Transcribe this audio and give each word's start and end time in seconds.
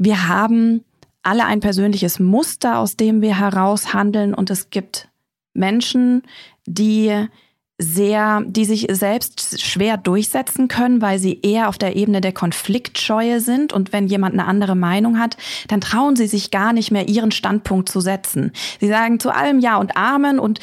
wir 0.00 0.28
haben 0.28 0.82
alle 1.22 1.44
ein 1.44 1.60
persönliches 1.60 2.18
Muster, 2.18 2.78
aus 2.78 2.96
dem 2.96 3.20
wir 3.20 3.38
heraus 3.38 3.92
handeln 3.92 4.32
und 4.32 4.48
es 4.48 4.70
gibt 4.70 5.08
Menschen, 5.52 6.22
die 6.66 7.26
sehr, 7.76 8.42
die 8.46 8.64
sich 8.64 8.86
selbst 8.90 9.60
schwer 9.60 9.98
durchsetzen 9.98 10.68
können, 10.68 11.02
weil 11.02 11.18
sie 11.18 11.40
eher 11.42 11.68
auf 11.68 11.76
der 11.76 11.96
Ebene 11.96 12.22
der 12.22 12.32
Konfliktscheue 12.32 13.40
sind. 13.40 13.72
Und 13.72 13.92
wenn 13.92 14.06
jemand 14.06 14.34
eine 14.34 14.46
andere 14.46 14.74
Meinung 14.74 15.18
hat, 15.18 15.36
dann 15.68 15.80
trauen 15.80 16.16
sie 16.16 16.26
sich 16.26 16.50
gar 16.50 16.72
nicht 16.72 16.90
mehr, 16.90 17.08
ihren 17.08 17.30
Standpunkt 17.30 17.88
zu 17.88 18.00
setzen. 18.00 18.52
Sie 18.80 18.88
sagen 18.88 19.18
zu 19.18 19.30
allem 19.30 19.60
Ja 19.60 19.76
und 19.76 19.96
Amen 19.96 20.38
und 20.38 20.60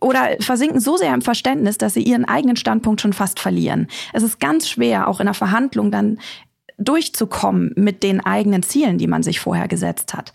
oder 0.00 0.36
versinken 0.40 0.80
so 0.80 0.96
sehr 0.96 1.14
im 1.14 1.22
Verständnis, 1.22 1.78
dass 1.78 1.94
sie 1.94 2.02
ihren 2.02 2.24
eigenen 2.24 2.56
Standpunkt 2.56 3.00
schon 3.00 3.12
fast 3.12 3.40
verlieren. 3.40 3.88
Es 4.12 4.22
ist 4.22 4.40
ganz 4.40 4.68
schwer, 4.68 5.08
auch 5.08 5.20
in 5.20 5.26
einer 5.26 5.34
Verhandlung 5.34 5.90
dann 5.90 6.18
durchzukommen 6.78 7.72
mit 7.76 8.02
den 8.02 8.20
eigenen 8.20 8.62
Zielen, 8.62 8.98
die 8.98 9.06
man 9.06 9.22
sich 9.22 9.40
vorher 9.40 9.68
gesetzt 9.68 10.14
hat. 10.14 10.32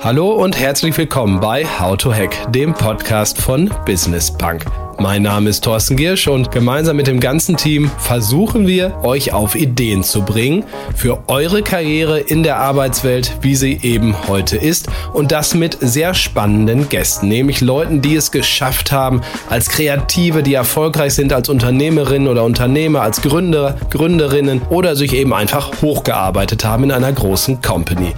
Hallo 0.00 0.32
und 0.32 0.58
herzlich 0.58 0.96
willkommen 0.98 1.40
bei 1.40 1.64
How 1.64 1.96
to 1.96 2.12
Hack, 2.12 2.52
dem 2.52 2.74
Podcast 2.74 3.40
von 3.40 3.70
Business 3.86 4.30
Punk. 4.30 4.64
Mein 4.98 5.22
Name 5.22 5.50
ist 5.50 5.64
Thorsten 5.64 5.96
Giersch 5.96 6.28
und 6.28 6.50
gemeinsam 6.50 6.96
mit 6.96 7.06
dem 7.06 7.20
ganzen 7.20 7.56
Team 7.56 7.90
versuchen 7.98 8.66
wir, 8.66 8.96
euch 9.02 9.32
auf 9.32 9.54
Ideen 9.54 10.02
zu 10.02 10.22
bringen 10.22 10.64
für 10.94 11.22
eure 11.28 11.62
Karriere 11.62 12.18
in 12.18 12.42
der 12.42 12.58
Arbeitswelt, 12.58 13.36
wie 13.40 13.54
sie 13.54 13.78
eben 13.82 14.14
heute 14.28 14.56
ist. 14.56 14.88
Und 15.12 15.32
das 15.32 15.54
mit 15.54 15.78
sehr 15.80 16.14
spannenden 16.14 16.88
Gästen, 16.88 17.28
nämlich 17.28 17.60
Leuten, 17.60 18.00
die 18.00 18.16
es 18.16 18.30
geschafft 18.30 18.92
haben, 18.92 19.22
als 19.50 19.68
Kreative, 19.68 20.42
die 20.42 20.54
erfolgreich 20.54 21.14
sind 21.14 21.32
als 21.32 21.48
Unternehmerinnen 21.48 22.28
oder 22.28 22.44
Unternehmer, 22.44 23.02
als 23.02 23.22
Gründer, 23.22 23.76
Gründerinnen 23.90 24.62
oder 24.70 24.96
sich 24.96 25.12
eben 25.14 25.32
einfach 25.32 25.82
hochgearbeitet 25.82 26.64
haben 26.64 26.84
in 26.84 26.92
einer 26.92 27.12
großen 27.12 27.60
Company. 27.60 28.14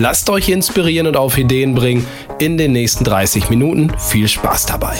Lasst 0.00 0.30
euch 0.30 0.48
inspirieren 0.48 1.06
und 1.08 1.18
auf 1.18 1.36
Ideen 1.36 1.74
bringen 1.74 2.06
in 2.38 2.56
den 2.56 2.72
nächsten 2.72 3.04
30 3.04 3.50
Minuten. 3.50 3.92
Viel 3.98 4.28
Spaß 4.28 4.64
dabei! 4.64 4.96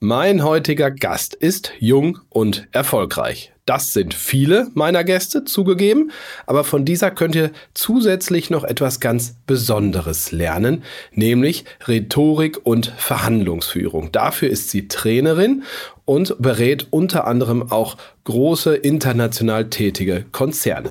Mein 0.00 0.42
heutiger 0.42 0.90
Gast 0.90 1.32
ist 1.32 1.70
jung 1.78 2.18
und 2.28 2.66
erfolgreich. 2.72 3.52
Das 3.66 3.92
sind 3.92 4.14
viele 4.14 4.66
meiner 4.74 5.04
Gäste 5.04 5.44
zugegeben, 5.44 6.10
aber 6.44 6.64
von 6.64 6.84
dieser 6.84 7.12
könnt 7.12 7.36
ihr 7.36 7.52
zusätzlich 7.72 8.50
noch 8.50 8.64
etwas 8.64 8.98
ganz 8.98 9.36
Besonderes 9.46 10.32
lernen, 10.32 10.82
nämlich 11.12 11.64
Rhetorik 11.86 12.58
und 12.64 12.92
Verhandlungsführung. 12.96 14.10
Dafür 14.10 14.50
ist 14.50 14.70
sie 14.70 14.88
Trainerin 14.88 15.62
und 16.04 16.34
berät 16.40 16.88
unter 16.90 17.28
anderem 17.28 17.70
auch 17.70 17.96
große 18.24 18.74
international 18.74 19.70
tätige 19.70 20.26
Konzerne. 20.32 20.90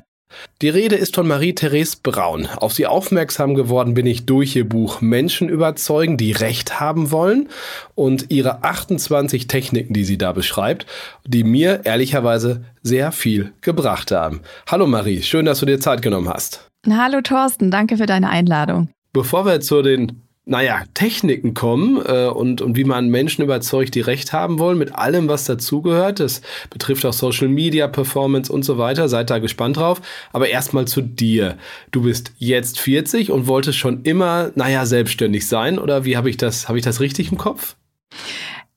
Die 0.60 0.68
Rede 0.68 0.96
ist 0.96 1.14
von 1.14 1.26
Marie-Therese 1.26 1.98
Braun. 2.02 2.46
Auf 2.56 2.72
sie 2.72 2.86
aufmerksam 2.86 3.54
geworden 3.54 3.94
bin 3.94 4.06
ich 4.06 4.26
durch 4.26 4.54
ihr 4.56 4.68
Buch 4.68 5.00
Menschen 5.00 5.48
überzeugen, 5.48 6.16
die 6.16 6.32
Recht 6.32 6.80
haben 6.80 7.10
wollen 7.10 7.48
und 7.94 8.30
ihre 8.30 8.64
28 8.64 9.46
Techniken, 9.46 9.94
die 9.94 10.04
sie 10.04 10.18
da 10.18 10.32
beschreibt, 10.32 10.86
die 11.26 11.44
mir 11.44 11.80
ehrlicherweise 11.84 12.64
sehr 12.82 13.12
viel 13.12 13.52
gebracht 13.60 14.10
haben. 14.10 14.40
Hallo 14.70 14.86
Marie, 14.86 15.22
schön, 15.22 15.46
dass 15.46 15.60
du 15.60 15.66
dir 15.66 15.80
Zeit 15.80 16.02
genommen 16.02 16.28
hast. 16.28 16.68
Hallo 16.88 17.20
Thorsten, 17.20 17.70
danke 17.70 17.96
für 17.96 18.06
deine 18.06 18.28
Einladung. 18.28 18.88
Bevor 19.12 19.46
wir 19.46 19.60
zu 19.60 19.82
den 19.82 20.22
naja, 20.44 20.82
Techniken 20.94 21.54
kommen 21.54 22.02
äh, 22.04 22.26
und, 22.26 22.60
und 22.60 22.76
wie 22.76 22.84
man 22.84 23.08
Menschen 23.08 23.42
überzeugt, 23.42 23.94
die 23.94 24.00
Recht 24.00 24.32
haben 24.32 24.58
wollen, 24.58 24.76
mit 24.76 24.94
allem, 24.94 25.28
was 25.28 25.44
dazugehört. 25.44 26.18
Das 26.18 26.42
betrifft 26.68 27.06
auch 27.06 27.12
Social 27.12 27.48
Media, 27.48 27.86
Performance 27.86 28.52
und 28.52 28.64
so 28.64 28.76
weiter. 28.76 29.08
Seid 29.08 29.30
da 29.30 29.38
gespannt 29.38 29.76
drauf. 29.76 30.02
Aber 30.32 30.48
erstmal 30.48 30.86
zu 30.86 31.00
dir. 31.00 31.56
Du 31.92 32.02
bist 32.02 32.32
jetzt 32.38 32.80
40 32.80 33.30
und 33.30 33.46
wolltest 33.46 33.78
schon 33.78 34.02
immer, 34.02 34.50
naja, 34.56 34.84
selbstständig 34.84 35.46
sein. 35.46 35.78
Oder 35.78 36.04
wie 36.04 36.16
habe 36.16 36.28
ich 36.28 36.36
das, 36.36 36.68
habe 36.68 36.78
ich 36.78 36.84
das 36.84 37.00
richtig 37.00 37.30
im 37.30 37.38
Kopf? 37.38 37.76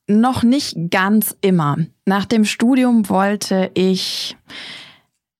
Noch 0.07 0.43
nicht 0.43 0.75
ganz 0.91 1.35
immer. 1.41 1.77
Nach 2.05 2.25
dem 2.25 2.45
Studium 2.45 3.09
wollte 3.09 3.71
ich 3.73 4.37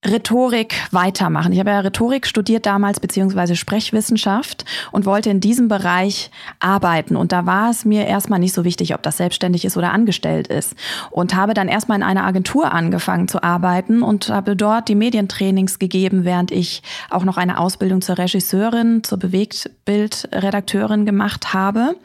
Rhetorik 0.05 0.75
weitermachen. 0.91 1.51
Ich 1.51 1.59
habe 1.59 1.71
ja 1.71 1.79
Rhetorik 1.79 2.27
studiert 2.27 2.65
damals, 2.65 2.99
beziehungsweise 2.99 3.55
Sprechwissenschaft 3.55 4.65
und 4.91 5.05
wollte 5.05 5.29
in 5.29 5.39
diesem 5.39 5.67
Bereich 5.67 6.31
arbeiten. 6.59 7.15
Und 7.15 7.31
da 7.31 7.45
war 7.45 7.69
es 7.69 7.85
mir 7.85 8.05
erstmal 8.05 8.39
nicht 8.39 8.53
so 8.53 8.63
wichtig, 8.63 8.93
ob 8.93 9.01
das 9.03 9.17
selbstständig 9.17 9.65
ist 9.65 9.77
oder 9.77 9.91
angestellt 9.91 10.47
ist. 10.47 10.75
Und 11.11 11.35
habe 11.35 11.53
dann 11.53 11.67
erstmal 11.67 11.97
in 11.97 12.03
einer 12.03 12.25
Agentur 12.25 12.71
angefangen 12.71 13.27
zu 13.27 13.43
arbeiten 13.43 14.03
und 14.03 14.29
habe 14.29 14.55
dort 14.55 14.87
die 14.87 14.95
Medientrainings 14.95 15.79
gegeben, 15.79 16.23
während 16.23 16.51
ich 16.51 16.83
auch 17.09 17.23
noch 17.23 17.37
eine 17.37 17.57
Ausbildung 17.59 18.01
zur 18.01 18.17
Regisseurin, 18.17 19.03
zur 19.03 19.17
Bewegtbildredakteurin 19.17 21.05
gemacht 21.05 21.53
habe 21.53 21.95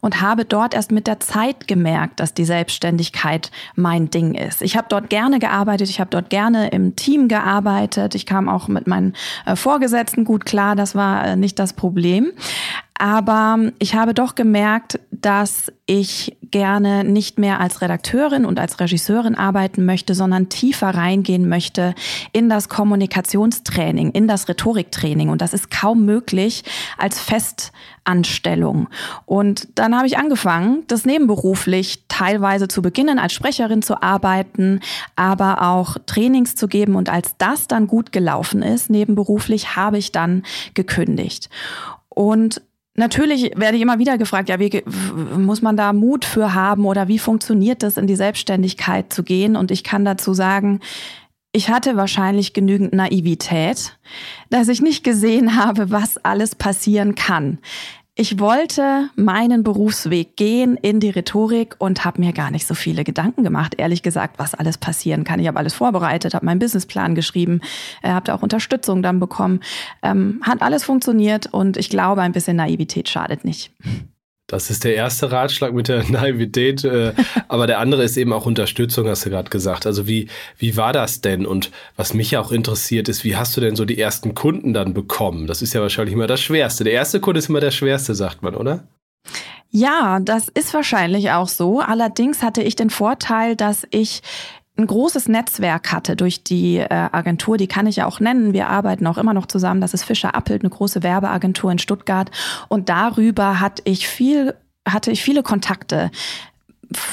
und 0.00 0.20
habe 0.20 0.44
dort 0.44 0.74
erst 0.74 0.92
mit 0.92 1.06
der 1.06 1.20
Zeit 1.20 1.68
gemerkt, 1.68 2.20
dass 2.20 2.34
die 2.34 2.44
Selbstständigkeit 2.44 3.50
mein 3.74 4.10
Ding 4.10 4.34
ist. 4.34 4.62
Ich 4.62 4.76
habe 4.76 4.86
dort 4.88 5.10
gerne 5.10 5.38
gearbeitet, 5.38 5.88
ich 5.88 6.00
habe 6.00 6.10
dort 6.10 6.30
gerne 6.30 6.68
im 6.68 6.96
Team 6.96 7.27
gearbeitet, 7.28 8.14
ich 8.14 8.26
kam 8.26 8.48
auch 8.48 8.68
mit 8.68 8.86
meinen 8.86 9.14
äh, 9.46 9.56
Vorgesetzten 9.56 10.24
gut 10.24 10.44
klar, 10.44 10.76
das 10.76 10.94
war 10.94 11.24
äh, 11.24 11.36
nicht 11.36 11.58
das 11.58 11.72
Problem. 11.72 12.32
Aber 12.98 13.70
ich 13.78 13.94
habe 13.94 14.12
doch 14.12 14.34
gemerkt, 14.34 14.98
dass 15.12 15.72
ich 15.86 16.36
gerne 16.50 17.04
nicht 17.04 17.38
mehr 17.38 17.60
als 17.60 17.80
Redakteurin 17.80 18.44
und 18.44 18.58
als 18.58 18.80
Regisseurin 18.80 19.36
arbeiten 19.36 19.84
möchte, 19.84 20.14
sondern 20.14 20.48
tiefer 20.48 20.88
reingehen 20.88 21.48
möchte 21.48 21.94
in 22.32 22.48
das 22.48 22.68
Kommunikationstraining, 22.68 24.10
in 24.10 24.26
das 24.26 24.48
Rhetoriktraining. 24.48 25.28
Und 25.28 25.42
das 25.42 25.54
ist 25.54 25.70
kaum 25.70 26.04
möglich 26.04 26.64
als 26.96 27.20
Festanstellung. 27.20 28.88
Und 29.26 29.68
dann 29.76 29.96
habe 29.96 30.06
ich 30.06 30.18
angefangen, 30.18 30.82
das 30.88 31.04
nebenberuflich 31.04 32.04
teilweise 32.08 32.66
zu 32.66 32.82
beginnen, 32.82 33.18
als 33.18 33.32
Sprecherin 33.32 33.82
zu 33.82 34.02
arbeiten, 34.02 34.80
aber 35.14 35.62
auch 35.62 35.96
Trainings 36.06 36.56
zu 36.56 36.66
geben. 36.66 36.96
Und 36.96 37.10
als 37.10 37.36
das 37.38 37.68
dann 37.68 37.86
gut 37.86 38.10
gelaufen 38.10 38.62
ist, 38.62 38.90
nebenberuflich, 38.90 39.76
habe 39.76 39.98
ich 39.98 40.10
dann 40.10 40.42
gekündigt. 40.74 41.48
Und 42.08 42.62
Natürlich 42.98 43.52
werde 43.54 43.76
ich 43.76 43.82
immer 43.82 44.00
wieder 44.00 44.18
gefragt, 44.18 44.48
ja, 44.48 44.58
wie 44.58 44.82
muss 45.36 45.62
man 45.62 45.76
da 45.76 45.92
Mut 45.92 46.24
für 46.24 46.52
haben 46.52 46.84
oder 46.84 47.06
wie 47.06 47.20
funktioniert 47.20 47.84
das, 47.84 47.96
in 47.96 48.08
die 48.08 48.16
Selbstständigkeit 48.16 49.12
zu 49.12 49.22
gehen? 49.22 49.54
Und 49.54 49.70
ich 49.70 49.84
kann 49.84 50.04
dazu 50.04 50.34
sagen, 50.34 50.80
ich 51.52 51.70
hatte 51.70 51.96
wahrscheinlich 51.96 52.54
genügend 52.54 52.92
Naivität, 52.92 53.96
dass 54.50 54.66
ich 54.66 54.82
nicht 54.82 55.04
gesehen 55.04 55.56
habe, 55.64 55.92
was 55.92 56.18
alles 56.24 56.56
passieren 56.56 57.14
kann. 57.14 57.58
Ich 58.20 58.40
wollte 58.40 59.10
meinen 59.14 59.62
Berufsweg 59.62 60.36
gehen 60.36 60.76
in 60.76 60.98
die 60.98 61.10
Rhetorik 61.10 61.76
und 61.78 62.04
habe 62.04 62.20
mir 62.20 62.32
gar 62.32 62.50
nicht 62.50 62.66
so 62.66 62.74
viele 62.74 63.04
Gedanken 63.04 63.44
gemacht, 63.44 63.76
ehrlich 63.78 64.02
gesagt, 64.02 64.40
was 64.40 64.56
alles 64.56 64.76
passieren 64.76 65.22
kann. 65.22 65.38
Ich 65.38 65.46
habe 65.46 65.56
alles 65.56 65.74
vorbereitet, 65.74 66.34
habe 66.34 66.44
meinen 66.44 66.58
Businessplan 66.58 67.14
geschrieben, 67.14 67.60
äh, 68.02 68.08
habe 68.08 68.24
da 68.24 68.34
auch 68.34 68.42
Unterstützung 68.42 69.04
dann 69.04 69.20
bekommen. 69.20 69.60
Ähm, 70.02 70.40
hat 70.42 70.62
alles 70.62 70.82
funktioniert 70.82 71.46
und 71.46 71.76
ich 71.76 71.90
glaube, 71.90 72.22
ein 72.22 72.32
bisschen 72.32 72.56
Naivität 72.56 73.08
schadet 73.08 73.44
nicht. 73.44 73.70
Das 74.48 74.70
ist 74.70 74.84
der 74.84 74.94
erste 74.94 75.30
Ratschlag 75.30 75.74
mit 75.74 75.88
der 75.88 76.04
Naivität, 76.10 76.82
äh, 76.82 77.12
aber 77.48 77.66
der 77.66 77.78
andere 77.78 78.02
ist 78.02 78.16
eben 78.16 78.32
auch 78.32 78.46
Unterstützung, 78.46 79.06
hast 79.06 79.26
du 79.26 79.30
gerade 79.30 79.50
gesagt. 79.50 79.84
Also 79.86 80.08
wie, 80.08 80.28
wie 80.56 80.76
war 80.76 80.94
das 80.94 81.20
denn? 81.20 81.44
Und 81.44 81.70
was 81.96 82.14
mich 82.14 82.36
auch 82.38 82.50
interessiert 82.50 83.10
ist, 83.10 83.24
wie 83.24 83.36
hast 83.36 83.56
du 83.56 83.60
denn 83.60 83.76
so 83.76 83.84
die 83.84 84.00
ersten 84.00 84.34
Kunden 84.34 84.72
dann 84.72 84.94
bekommen? 84.94 85.46
Das 85.46 85.60
ist 85.60 85.74
ja 85.74 85.82
wahrscheinlich 85.82 86.14
immer 86.14 86.26
das 86.26 86.40
Schwerste. 86.40 86.82
Der 86.82 86.94
erste 86.94 87.20
Kunde 87.20 87.40
ist 87.40 87.50
immer 87.50 87.60
der 87.60 87.70
schwerste, 87.70 88.14
sagt 88.14 88.42
man, 88.42 88.54
oder? 88.54 88.88
Ja, 89.70 90.18
das 90.20 90.48
ist 90.48 90.72
wahrscheinlich 90.72 91.30
auch 91.30 91.48
so. 91.48 91.80
Allerdings 91.80 92.42
hatte 92.42 92.62
ich 92.62 92.74
den 92.74 92.88
Vorteil, 92.88 93.54
dass 93.54 93.86
ich 93.90 94.22
ein 94.78 94.86
großes 94.86 95.28
Netzwerk 95.28 95.92
hatte 95.92 96.14
durch 96.14 96.44
die 96.44 96.76
äh, 96.76 96.86
Agentur, 96.88 97.56
die 97.56 97.66
kann 97.66 97.86
ich 97.86 97.96
ja 97.96 98.06
auch 98.06 98.20
nennen. 98.20 98.52
Wir 98.52 98.68
arbeiten 98.68 99.06
auch 99.06 99.18
immer 99.18 99.34
noch 99.34 99.46
zusammen. 99.46 99.80
Das 99.80 99.92
ist 99.92 100.04
Fischer 100.04 100.34
Appelt, 100.34 100.62
eine 100.62 100.70
große 100.70 101.02
Werbeagentur 101.02 101.72
in 101.72 101.78
Stuttgart. 101.78 102.30
Und 102.68 102.88
darüber 102.88 103.60
hatte 103.60 103.82
ich 103.84 104.08
viel 104.08 104.54
hatte 104.88 105.10
ich 105.10 105.22
viele 105.22 105.42
Kontakte 105.42 106.10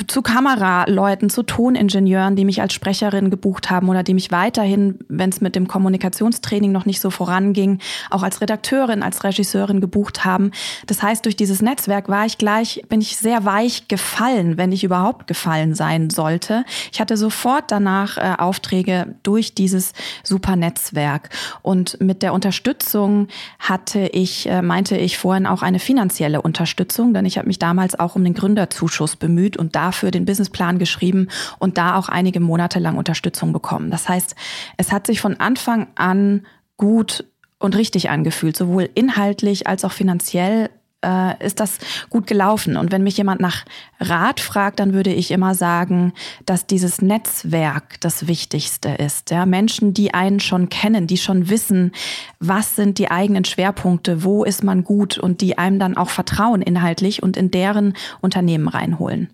zu 0.07 0.21
Kameraleuten, 0.21 1.29
zu 1.29 1.43
Toningenieuren, 1.43 2.37
die 2.37 2.45
mich 2.45 2.61
als 2.61 2.73
Sprecherin 2.73 3.29
gebucht 3.29 3.69
haben 3.69 3.89
oder 3.89 4.03
die 4.03 4.13
mich 4.13 4.31
weiterhin, 4.31 4.99
wenn 5.09 5.29
es 5.29 5.41
mit 5.41 5.55
dem 5.55 5.67
Kommunikationstraining 5.67 6.71
noch 6.71 6.85
nicht 6.85 7.01
so 7.01 7.09
voranging, 7.09 7.79
auch 8.09 8.23
als 8.23 8.39
Redakteurin, 8.39 9.03
als 9.03 9.23
Regisseurin 9.25 9.81
gebucht 9.81 10.23
haben. 10.23 10.51
Das 10.87 11.03
heißt, 11.03 11.25
durch 11.25 11.35
dieses 11.35 11.61
Netzwerk 11.61 12.07
war 12.07 12.25
ich 12.25 12.37
gleich, 12.37 12.83
bin 12.87 13.01
ich 13.01 13.17
sehr 13.17 13.43
weich 13.43 13.89
gefallen, 13.89 14.57
wenn 14.57 14.71
ich 14.71 14.85
überhaupt 14.85 15.27
gefallen 15.27 15.75
sein 15.75 16.09
sollte. 16.09 16.63
Ich 16.93 17.01
hatte 17.01 17.17
sofort 17.17 17.65
danach 17.69 18.17
äh, 18.17 18.35
Aufträge 18.37 19.15
durch 19.23 19.55
dieses 19.55 19.91
super 20.23 20.55
Netzwerk. 20.55 21.29
Und 21.63 21.99
mit 21.99 22.21
der 22.21 22.33
Unterstützung 22.33 23.27
hatte 23.59 24.07
ich, 24.07 24.47
äh, 24.47 24.61
meinte 24.61 24.95
ich 24.95 25.17
vorhin 25.17 25.45
auch 25.45 25.61
eine 25.61 25.79
finanzielle 25.79 26.41
Unterstützung, 26.41 27.13
denn 27.13 27.25
ich 27.25 27.37
habe 27.37 27.47
mich 27.47 27.59
damals 27.59 27.99
auch 27.99 28.15
um 28.15 28.23
den 28.23 28.33
Gründerzuschuss 28.33 29.17
bemüht 29.17 29.57
und 29.65 29.75
dafür 29.75 30.11
den 30.11 30.25
Businessplan 30.25 30.77
geschrieben 30.77 31.27
und 31.57 31.79
da 31.79 31.97
auch 31.97 32.07
einige 32.07 32.39
Monate 32.39 32.77
lang 32.77 32.97
Unterstützung 32.97 33.51
bekommen. 33.51 33.89
Das 33.89 34.07
heißt, 34.07 34.35
es 34.77 34.91
hat 34.91 35.07
sich 35.07 35.19
von 35.19 35.39
Anfang 35.39 35.87
an 35.95 36.45
gut 36.77 37.25
und 37.57 37.75
richtig 37.75 38.09
angefühlt, 38.11 38.55
sowohl 38.55 38.89
inhaltlich 38.93 39.65
als 39.65 39.83
auch 39.83 39.91
finanziell 39.91 40.69
äh, 41.03 41.45
ist 41.45 41.59
das 41.59 41.79
gut 42.09 42.27
gelaufen. 42.27 42.77
Und 42.77 42.91
wenn 42.91 43.03
mich 43.03 43.17
jemand 43.17 43.41
nach 43.41 43.65
Rat 43.99 44.39
fragt, 44.39 44.79
dann 44.79 44.93
würde 44.93 45.13
ich 45.13 45.31
immer 45.31 45.55
sagen, 45.55 46.13
dass 46.45 46.67
dieses 46.67 47.01
Netzwerk 47.01 47.99
das 48.01 48.27
Wichtigste 48.27 48.89
ist. 48.89 49.31
Ja? 49.31 49.45
Menschen, 49.45 49.93
die 49.93 50.13
einen 50.13 50.39
schon 50.39 50.69
kennen, 50.69 51.07
die 51.07 51.17
schon 51.17 51.49
wissen, 51.49 51.91
was 52.39 52.75
sind 52.75 52.97
die 52.97 53.09
eigenen 53.09 53.45
Schwerpunkte, 53.45 54.23
wo 54.23 54.43
ist 54.43 54.63
man 54.63 54.83
gut 54.83 55.17
und 55.17 55.41
die 55.41 55.57
einem 55.57 55.79
dann 55.79 55.97
auch 55.97 56.09
vertrauen 56.09 56.61
inhaltlich 56.61 57.23
und 57.23 57.35
in 57.35 57.51
deren 57.51 57.93
Unternehmen 58.21 58.67
reinholen. 58.67 59.29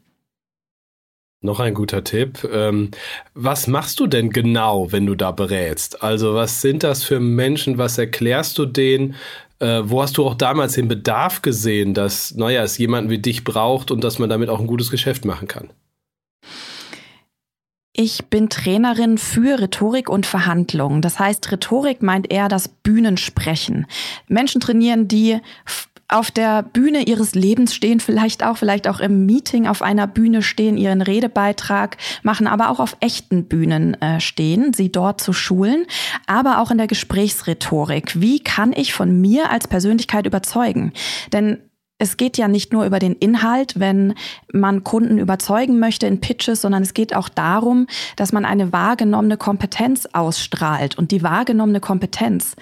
Noch 1.43 1.59
ein 1.59 1.73
guter 1.73 2.03
Tipp. 2.03 2.47
Ähm, 2.51 2.91
was 3.33 3.65
machst 3.65 3.99
du 3.99 4.05
denn 4.05 4.29
genau, 4.29 4.91
wenn 4.91 5.07
du 5.07 5.15
da 5.15 5.31
berätst? 5.31 6.03
Also 6.03 6.35
was 6.35 6.61
sind 6.61 6.83
das 6.83 7.03
für 7.03 7.19
Menschen? 7.19 7.79
Was 7.79 7.97
erklärst 7.97 8.59
du 8.59 8.67
denen? 8.67 9.15
Äh, 9.57 9.81
wo 9.83 10.03
hast 10.03 10.17
du 10.17 10.25
auch 10.25 10.35
damals 10.35 10.73
den 10.73 10.88
Bedarf 10.88 11.41
gesehen, 11.41 11.95
dass, 11.95 12.35
naja, 12.35 12.61
es 12.61 12.77
jemanden 12.77 13.09
wie 13.09 13.17
dich 13.17 13.43
braucht 13.43 13.89
und 13.89 14.03
dass 14.03 14.19
man 14.19 14.29
damit 14.29 14.49
auch 14.49 14.59
ein 14.59 14.67
gutes 14.67 14.91
Geschäft 14.91 15.25
machen 15.25 15.47
kann? 15.47 15.71
Ich 17.94 18.25
bin 18.25 18.49
Trainerin 18.49 19.17
für 19.17 19.59
Rhetorik 19.59 20.09
und 20.09 20.27
Verhandlungen. 20.27 21.01
Das 21.01 21.19
heißt, 21.19 21.51
Rhetorik 21.51 22.03
meint 22.03 22.31
eher 22.31 22.49
das 22.49 22.67
Bühnensprechen. 22.67 23.87
Menschen 24.27 24.61
trainieren, 24.61 25.07
die 25.07 25.39
auf 26.11 26.31
der 26.31 26.63
Bühne 26.63 27.03
ihres 27.03 27.35
Lebens 27.35 27.73
stehen, 27.73 27.99
vielleicht 27.99 28.43
auch, 28.43 28.57
vielleicht 28.57 28.87
auch 28.87 28.99
im 28.99 29.25
Meeting 29.25 29.67
auf 29.67 29.81
einer 29.81 30.07
Bühne 30.07 30.41
stehen, 30.41 30.77
ihren 30.77 31.01
Redebeitrag 31.01 31.97
machen, 32.23 32.47
aber 32.47 32.69
auch 32.69 32.79
auf 32.79 32.97
echten 32.99 33.45
Bühnen 33.45 33.99
äh, 34.01 34.19
stehen, 34.19 34.73
sie 34.73 34.91
dort 34.91 35.21
zu 35.21 35.33
schulen, 35.33 35.85
aber 36.27 36.59
auch 36.59 36.71
in 36.71 36.77
der 36.77 36.87
Gesprächsrhetorik. 36.87 38.19
Wie 38.19 38.39
kann 38.39 38.73
ich 38.73 38.93
von 38.93 39.19
mir 39.21 39.51
als 39.51 39.67
Persönlichkeit 39.67 40.25
überzeugen? 40.25 40.93
Denn 41.31 41.59
es 42.01 42.17
geht 42.17 42.35
ja 42.39 42.47
nicht 42.47 42.73
nur 42.73 42.85
über 42.85 42.97
den 42.97 43.13
Inhalt, 43.13 43.79
wenn 43.79 44.15
man 44.51 44.83
Kunden 44.83 45.19
überzeugen 45.19 45.77
möchte 45.77 46.07
in 46.07 46.19
Pitches, 46.19 46.59
sondern 46.59 46.81
es 46.81 46.95
geht 46.95 47.15
auch 47.15 47.29
darum, 47.29 47.85
dass 48.15 48.31
man 48.33 48.43
eine 48.43 48.73
wahrgenommene 48.73 49.37
Kompetenz 49.37 50.09
ausstrahlt. 50.11 50.97
Und 50.97 51.11
die 51.11 51.21
wahrgenommene 51.21 51.79
Kompetenz 51.79 52.55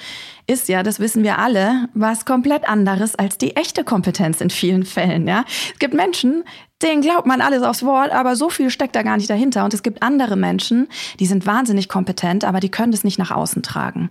ist 0.49 0.67
ja, 0.67 0.81
das 0.81 0.99
wissen 0.99 1.23
wir 1.23 1.37
alle, 1.37 1.87
was 1.93 2.25
komplett 2.25 2.67
anderes 2.67 3.15
als 3.15 3.37
die 3.37 3.55
echte 3.55 3.83
Kompetenz 3.83 4.41
in 4.41 4.49
vielen 4.49 4.83
Fällen. 4.83 5.27
Ja, 5.27 5.45
es 5.71 5.79
gibt 5.79 5.93
Menschen, 5.93 6.43
denen 6.81 7.01
glaubt 7.01 7.27
man 7.27 7.41
alles 7.41 7.61
aufs 7.61 7.83
Wort, 7.83 8.11
aber 8.11 8.35
so 8.35 8.49
viel 8.49 8.71
steckt 8.71 8.95
da 8.95 9.03
gar 9.03 9.17
nicht 9.17 9.29
dahinter. 9.29 9.63
Und 9.63 9.73
es 9.73 9.83
gibt 9.83 10.01
andere 10.01 10.35
Menschen, 10.35 10.87
die 11.19 11.27
sind 11.27 11.45
wahnsinnig 11.45 11.87
kompetent, 11.87 12.45
aber 12.45 12.59
die 12.59 12.69
können 12.69 12.91
das 12.91 13.03
nicht 13.03 13.19
nach 13.19 13.31
außen 13.31 13.61
tragen. 13.61 14.09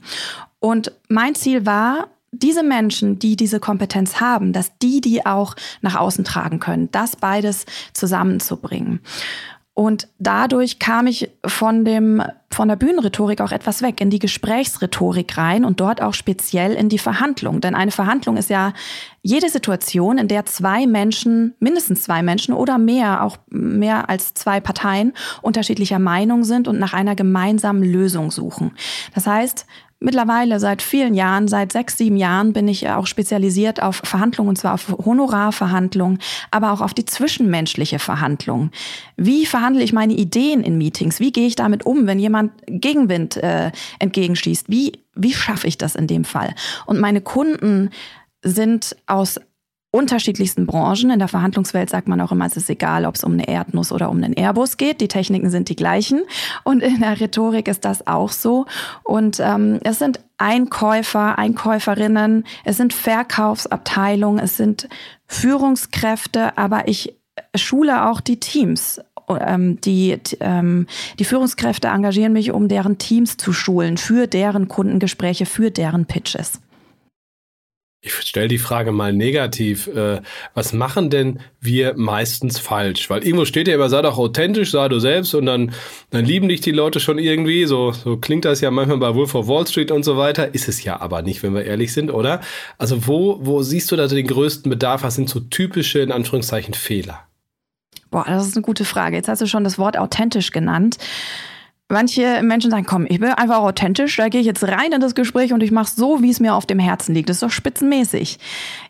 Und 0.60 0.92
mein 1.08 1.34
Ziel 1.34 1.66
war, 1.66 2.08
diese 2.30 2.62
Menschen, 2.62 3.18
die 3.18 3.36
diese 3.36 3.58
Kompetenz 3.58 4.20
haben, 4.20 4.52
dass 4.52 4.76
die 4.78 5.00
die 5.00 5.26
auch 5.26 5.56
nach 5.80 5.96
außen 5.96 6.24
tragen 6.24 6.60
können, 6.60 6.90
das 6.92 7.16
beides 7.16 7.66
zusammenzubringen. 7.94 9.00
Und 9.78 10.08
dadurch 10.18 10.80
kam 10.80 11.06
ich 11.06 11.30
von 11.46 11.84
dem, 11.84 12.20
von 12.50 12.66
der 12.66 12.74
Bühnenrhetorik 12.74 13.40
auch 13.40 13.52
etwas 13.52 13.80
weg 13.80 14.00
in 14.00 14.10
die 14.10 14.18
Gesprächsrhetorik 14.18 15.38
rein 15.38 15.64
und 15.64 15.78
dort 15.78 16.02
auch 16.02 16.14
speziell 16.14 16.74
in 16.74 16.88
die 16.88 16.98
Verhandlung. 16.98 17.60
Denn 17.60 17.76
eine 17.76 17.92
Verhandlung 17.92 18.36
ist 18.36 18.50
ja 18.50 18.72
jede 19.22 19.48
Situation, 19.48 20.18
in 20.18 20.26
der 20.26 20.46
zwei 20.46 20.88
Menschen, 20.88 21.54
mindestens 21.60 22.02
zwei 22.02 22.24
Menschen 22.24 22.54
oder 22.54 22.76
mehr, 22.76 23.22
auch 23.22 23.36
mehr 23.50 24.08
als 24.10 24.34
zwei 24.34 24.58
Parteien 24.58 25.12
unterschiedlicher 25.42 26.00
Meinung 26.00 26.42
sind 26.42 26.66
und 26.66 26.80
nach 26.80 26.92
einer 26.92 27.14
gemeinsamen 27.14 27.84
Lösung 27.84 28.32
suchen. 28.32 28.72
Das 29.14 29.28
heißt, 29.28 29.64
Mittlerweile 30.00 30.60
seit 30.60 30.80
vielen 30.80 31.14
Jahren, 31.14 31.48
seit 31.48 31.72
sechs, 31.72 31.98
sieben 31.98 32.16
Jahren 32.16 32.52
bin 32.52 32.68
ich 32.68 32.88
auch 32.88 33.08
spezialisiert 33.08 33.82
auf 33.82 33.96
Verhandlungen, 33.96 34.50
und 34.50 34.56
zwar 34.56 34.74
auf 34.74 34.88
Honorarverhandlungen, 35.04 36.20
aber 36.52 36.72
auch 36.72 36.80
auf 36.80 36.94
die 36.94 37.04
zwischenmenschliche 37.04 37.98
Verhandlung. 37.98 38.70
Wie 39.16 39.44
verhandle 39.44 39.82
ich 39.82 39.92
meine 39.92 40.12
Ideen 40.12 40.62
in 40.62 40.78
Meetings? 40.78 41.18
Wie 41.18 41.32
gehe 41.32 41.48
ich 41.48 41.56
damit 41.56 41.84
um, 41.84 42.06
wenn 42.06 42.20
jemand 42.20 42.52
Gegenwind 42.66 43.38
äh, 43.38 43.72
entgegenschießt? 43.98 44.68
Wie, 44.68 44.92
wie 45.16 45.32
schaffe 45.32 45.66
ich 45.66 45.78
das 45.78 45.96
in 45.96 46.06
dem 46.06 46.24
Fall? 46.24 46.54
Und 46.86 47.00
meine 47.00 47.20
Kunden 47.20 47.90
sind 48.42 48.96
aus 49.06 49.40
unterschiedlichsten 49.90 50.66
Branchen. 50.66 51.10
In 51.10 51.18
der 51.18 51.28
Verhandlungswelt 51.28 51.88
sagt 51.88 52.08
man 52.08 52.20
auch 52.20 52.32
immer, 52.32 52.46
es 52.46 52.56
ist 52.56 52.68
egal, 52.68 53.06
ob 53.06 53.14
es 53.14 53.24
um 53.24 53.32
eine 53.32 53.48
Erdnuss 53.48 53.90
oder 53.90 54.10
um 54.10 54.18
einen 54.18 54.34
Airbus 54.34 54.76
geht. 54.76 55.00
Die 55.00 55.08
Techniken 55.08 55.50
sind 55.50 55.68
die 55.68 55.76
gleichen. 55.76 56.22
Und 56.64 56.82
in 56.82 57.00
der 57.00 57.18
Rhetorik 57.18 57.68
ist 57.68 57.84
das 57.84 58.06
auch 58.06 58.30
so. 58.30 58.66
Und 59.02 59.40
ähm, 59.40 59.80
es 59.84 59.98
sind 59.98 60.20
Einkäufer, 60.36 61.38
Einkäuferinnen, 61.38 62.44
es 62.64 62.76
sind 62.76 62.92
Verkaufsabteilungen, 62.92 64.38
es 64.44 64.56
sind 64.56 64.88
Führungskräfte, 65.26 66.56
aber 66.58 66.86
ich 66.86 67.14
schule 67.54 68.06
auch 68.06 68.20
die 68.20 68.38
Teams 68.38 69.00
ähm, 69.28 69.80
die, 69.82 70.18
ähm, 70.40 70.86
die 71.18 71.24
Führungskräfte 71.24 71.88
engagieren 71.88 72.32
mich, 72.32 72.50
um 72.50 72.68
deren 72.68 72.98
Teams 72.98 73.36
zu 73.36 73.52
schulen, 73.52 73.98
für 73.98 74.26
deren 74.26 74.68
Kundengespräche, 74.68 75.44
für 75.44 75.70
deren 75.70 76.06
Pitches. 76.06 76.60
Ich 78.08 78.28
stelle 78.28 78.48
die 78.48 78.58
Frage 78.58 78.90
mal 78.90 79.12
negativ. 79.12 79.86
Äh, 79.86 80.22
was 80.54 80.72
machen 80.72 81.10
denn 81.10 81.40
wir 81.60 81.94
meistens 81.96 82.58
falsch? 82.58 83.10
Weil 83.10 83.22
irgendwo 83.22 83.44
steht 83.44 83.68
ja 83.68 83.74
immer, 83.74 83.88
sei 83.88 84.00
doch 84.02 84.16
authentisch, 84.16 84.70
sei 84.70 84.88
du 84.88 84.98
selbst 84.98 85.34
und 85.34 85.46
dann, 85.46 85.72
dann 86.10 86.24
lieben 86.24 86.48
dich 86.48 86.60
die 86.60 86.72
Leute 86.72 87.00
schon 87.00 87.18
irgendwie. 87.18 87.66
So, 87.66 87.92
so 87.92 88.16
klingt 88.16 88.44
das 88.44 88.60
ja 88.60 88.70
manchmal 88.70 88.98
bei 88.98 89.14
Wolf 89.14 89.34
of 89.34 89.48
Wall 89.48 89.66
Street 89.66 89.90
und 89.90 90.04
so 90.04 90.16
weiter. 90.16 90.54
Ist 90.54 90.68
es 90.68 90.82
ja 90.82 91.00
aber 91.00 91.22
nicht, 91.22 91.42
wenn 91.42 91.54
wir 91.54 91.64
ehrlich 91.64 91.92
sind, 91.92 92.10
oder? 92.10 92.40
Also 92.78 93.06
wo, 93.06 93.38
wo 93.42 93.62
siehst 93.62 93.92
du 93.92 93.96
da 93.96 94.06
den 94.06 94.26
größten 94.26 94.70
Bedarf? 94.70 95.02
Was 95.02 95.16
sind 95.16 95.28
so 95.28 95.40
typische, 95.40 96.00
in 96.00 96.12
Anführungszeichen, 96.12 96.74
Fehler? 96.74 97.20
Boah, 98.10 98.24
das 98.26 98.46
ist 98.46 98.56
eine 98.56 98.62
gute 98.62 98.86
Frage. 98.86 99.16
Jetzt 99.16 99.28
hast 99.28 99.42
du 99.42 99.46
schon 99.46 99.64
das 99.64 99.78
Wort 99.78 99.98
authentisch 99.98 100.50
genannt. 100.50 100.96
Manche 101.90 102.42
Menschen 102.42 102.70
sagen, 102.70 102.84
komm, 102.84 103.06
ich 103.08 103.18
bin 103.18 103.30
einfach 103.30 103.60
authentisch, 103.60 104.16
da 104.16 104.28
gehe 104.28 104.42
ich 104.42 104.46
jetzt 104.46 104.62
rein 104.62 104.92
in 104.92 105.00
das 105.00 105.14
Gespräch 105.14 105.54
und 105.54 105.62
ich 105.62 105.70
mache 105.70 105.90
so, 105.90 106.22
wie 106.22 106.28
es 106.28 106.38
mir 106.38 106.54
auf 106.54 106.66
dem 106.66 106.78
Herzen 106.78 107.14
liegt. 107.14 107.30
Das 107.30 107.36
ist 107.38 107.42
doch 107.42 107.50
spitzenmäßig. 107.50 108.38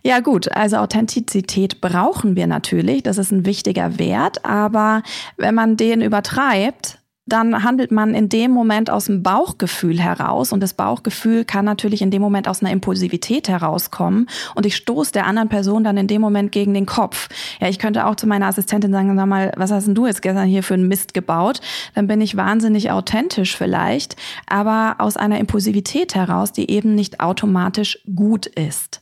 Ja 0.02 0.18
gut, 0.18 0.50
also 0.50 0.78
Authentizität 0.78 1.80
brauchen 1.80 2.34
wir 2.34 2.48
natürlich, 2.48 3.04
das 3.04 3.18
ist 3.18 3.30
ein 3.30 3.46
wichtiger 3.46 4.00
Wert, 4.00 4.44
aber 4.44 5.04
wenn 5.36 5.54
man 5.54 5.76
den 5.76 6.00
übertreibt, 6.00 6.97
dann 7.28 7.62
handelt 7.62 7.90
man 7.90 8.14
in 8.14 8.28
dem 8.28 8.50
Moment 8.50 8.90
aus 8.90 9.06
dem 9.06 9.22
Bauchgefühl 9.22 10.00
heraus 10.00 10.52
und 10.52 10.60
das 10.60 10.74
Bauchgefühl 10.74 11.44
kann 11.44 11.64
natürlich 11.64 12.02
in 12.02 12.10
dem 12.10 12.22
Moment 12.22 12.48
aus 12.48 12.62
einer 12.62 12.72
Impulsivität 12.72 13.48
herauskommen 13.48 14.28
und 14.54 14.66
ich 14.66 14.76
stoße 14.76 15.12
der 15.12 15.26
anderen 15.26 15.48
Person 15.48 15.84
dann 15.84 15.96
in 15.96 16.06
dem 16.06 16.20
Moment 16.20 16.52
gegen 16.52 16.74
den 16.74 16.86
Kopf. 16.86 17.28
Ja, 17.60 17.68
ich 17.68 17.78
könnte 17.78 18.06
auch 18.06 18.16
zu 18.16 18.26
meiner 18.26 18.46
Assistentin 18.46 18.92
sagen, 18.92 19.14
sag 19.16 19.26
mal, 19.26 19.52
was 19.56 19.70
hast 19.70 19.86
denn 19.86 19.94
du 19.94 20.06
jetzt 20.06 20.22
gestern 20.22 20.48
hier 20.48 20.62
für 20.62 20.74
einen 20.74 20.88
Mist 20.88 21.12
gebaut? 21.14 21.60
Dann 21.94 22.06
bin 22.06 22.20
ich 22.20 22.36
wahnsinnig 22.36 22.90
authentisch 22.90 23.56
vielleicht, 23.56 24.16
aber 24.46 24.96
aus 24.98 25.16
einer 25.16 25.38
Impulsivität 25.38 26.14
heraus, 26.14 26.52
die 26.52 26.70
eben 26.70 26.94
nicht 26.94 27.20
automatisch 27.20 27.98
gut 28.14 28.46
ist. 28.46 29.00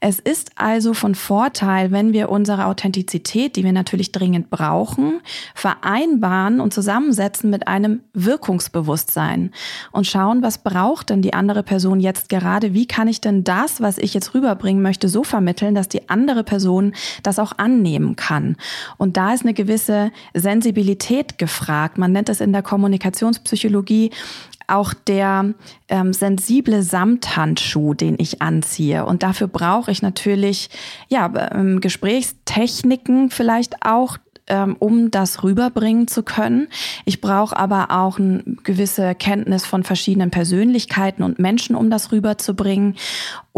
Es 0.00 0.18
ist 0.18 0.52
also 0.56 0.94
von 0.94 1.14
Vorteil, 1.14 1.90
wenn 1.92 2.12
wir 2.12 2.28
unsere 2.28 2.66
Authentizität, 2.66 3.56
die 3.56 3.64
wir 3.64 3.72
natürlich 3.72 4.12
dringend 4.12 4.50
brauchen, 4.50 5.20
vereinbaren 5.54 6.60
und 6.60 6.74
zusammensetzen 6.74 7.50
mit 7.50 7.67
einem 7.68 8.00
Wirkungsbewusstsein 8.14 9.52
und 9.92 10.06
schauen, 10.06 10.42
was 10.42 10.58
braucht 10.58 11.10
denn 11.10 11.22
die 11.22 11.34
andere 11.34 11.62
Person 11.62 12.00
jetzt 12.00 12.28
gerade? 12.28 12.74
Wie 12.74 12.86
kann 12.86 13.06
ich 13.06 13.20
denn 13.20 13.44
das, 13.44 13.80
was 13.80 13.98
ich 13.98 14.14
jetzt 14.14 14.34
rüberbringen 14.34 14.82
möchte, 14.82 15.08
so 15.08 15.22
vermitteln, 15.22 15.74
dass 15.74 15.88
die 15.88 16.08
andere 16.08 16.42
Person 16.42 16.94
das 17.22 17.38
auch 17.38 17.52
annehmen 17.58 18.16
kann? 18.16 18.56
Und 18.96 19.16
da 19.16 19.32
ist 19.32 19.42
eine 19.42 19.54
gewisse 19.54 20.10
Sensibilität 20.34 21.38
gefragt. 21.38 21.98
Man 21.98 22.12
nennt 22.12 22.28
es 22.28 22.40
in 22.40 22.52
der 22.52 22.62
Kommunikationspsychologie 22.62 24.10
auch 24.68 24.92
der 24.92 25.54
ähm, 25.88 26.12
sensible 26.12 26.82
Samthandschuh, 26.82 27.94
den 27.94 28.16
ich 28.18 28.42
anziehe. 28.42 29.06
Und 29.06 29.22
dafür 29.22 29.48
brauche 29.48 29.90
ich 29.90 30.02
natürlich 30.02 30.68
ja 31.08 31.32
ähm, 31.52 31.80
Gesprächstechniken 31.80 33.30
vielleicht 33.30 33.84
auch, 33.84 34.18
ähm, 34.48 34.76
um 34.78 35.10
das 35.10 35.42
rüberbringen 35.42 36.08
zu 36.08 36.22
können. 36.22 36.68
Ich 37.04 37.20
brauche 37.20 37.56
aber 37.56 37.90
auch 37.90 38.18
eine 38.18 38.42
gewisse 38.64 39.14
Kenntnis 39.14 39.64
von 39.64 39.84
verschiedenen 39.84 40.30
Persönlichkeiten 40.30 41.22
und 41.22 41.38
Menschen, 41.38 41.76
um 41.76 41.90
das 41.90 42.12
rüberzubringen 42.12 42.96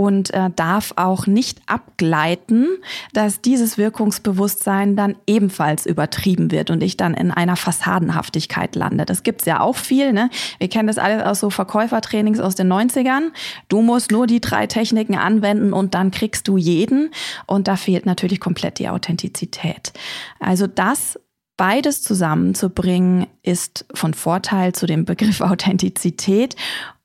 und 0.00 0.32
äh, 0.32 0.48
darf 0.56 0.94
auch 0.96 1.26
nicht 1.26 1.60
abgleiten, 1.66 2.66
dass 3.12 3.42
dieses 3.42 3.76
Wirkungsbewusstsein 3.76 4.96
dann 4.96 5.14
ebenfalls 5.26 5.84
übertrieben 5.84 6.50
wird 6.50 6.70
und 6.70 6.82
ich 6.82 6.96
dann 6.96 7.12
in 7.12 7.30
einer 7.30 7.56
Fassadenhaftigkeit 7.56 8.76
lande. 8.76 9.04
Das 9.04 9.22
gibt's 9.24 9.44
ja 9.44 9.60
auch 9.60 9.76
viel. 9.76 10.14
Ne? 10.14 10.30
Wir 10.58 10.68
kennen 10.68 10.86
das 10.86 10.96
alles 10.96 11.22
aus 11.22 11.40
so 11.40 11.50
Verkäufertrainings 11.50 12.40
aus 12.40 12.54
den 12.54 12.72
90ern. 12.72 13.32
Du 13.68 13.82
musst 13.82 14.10
nur 14.10 14.26
die 14.26 14.40
drei 14.40 14.66
Techniken 14.66 15.16
anwenden 15.16 15.74
und 15.74 15.94
dann 15.94 16.10
kriegst 16.10 16.48
du 16.48 16.56
jeden. 16.56 17.10
Und 17.44 17.68
da 17.68 17.76
fehlt 17.76 18.06
natürlich 18.06 18.40
komplett 18.40 18.78
die 18.78 18.88
Authentizität. 18.88 19.92
Also 20.38 20.66
das 20.80 21.20
beides 21.58 22.02
zusammenzubringen 22.02 23.26
ist 23.42 23.84
von 23.92 24.14
Vorteil 24.14 24.74
zu 24.74 24.86
dem 24.86 25.04
Begriff 25.04 25.40
Authentizität. 25.42 26.56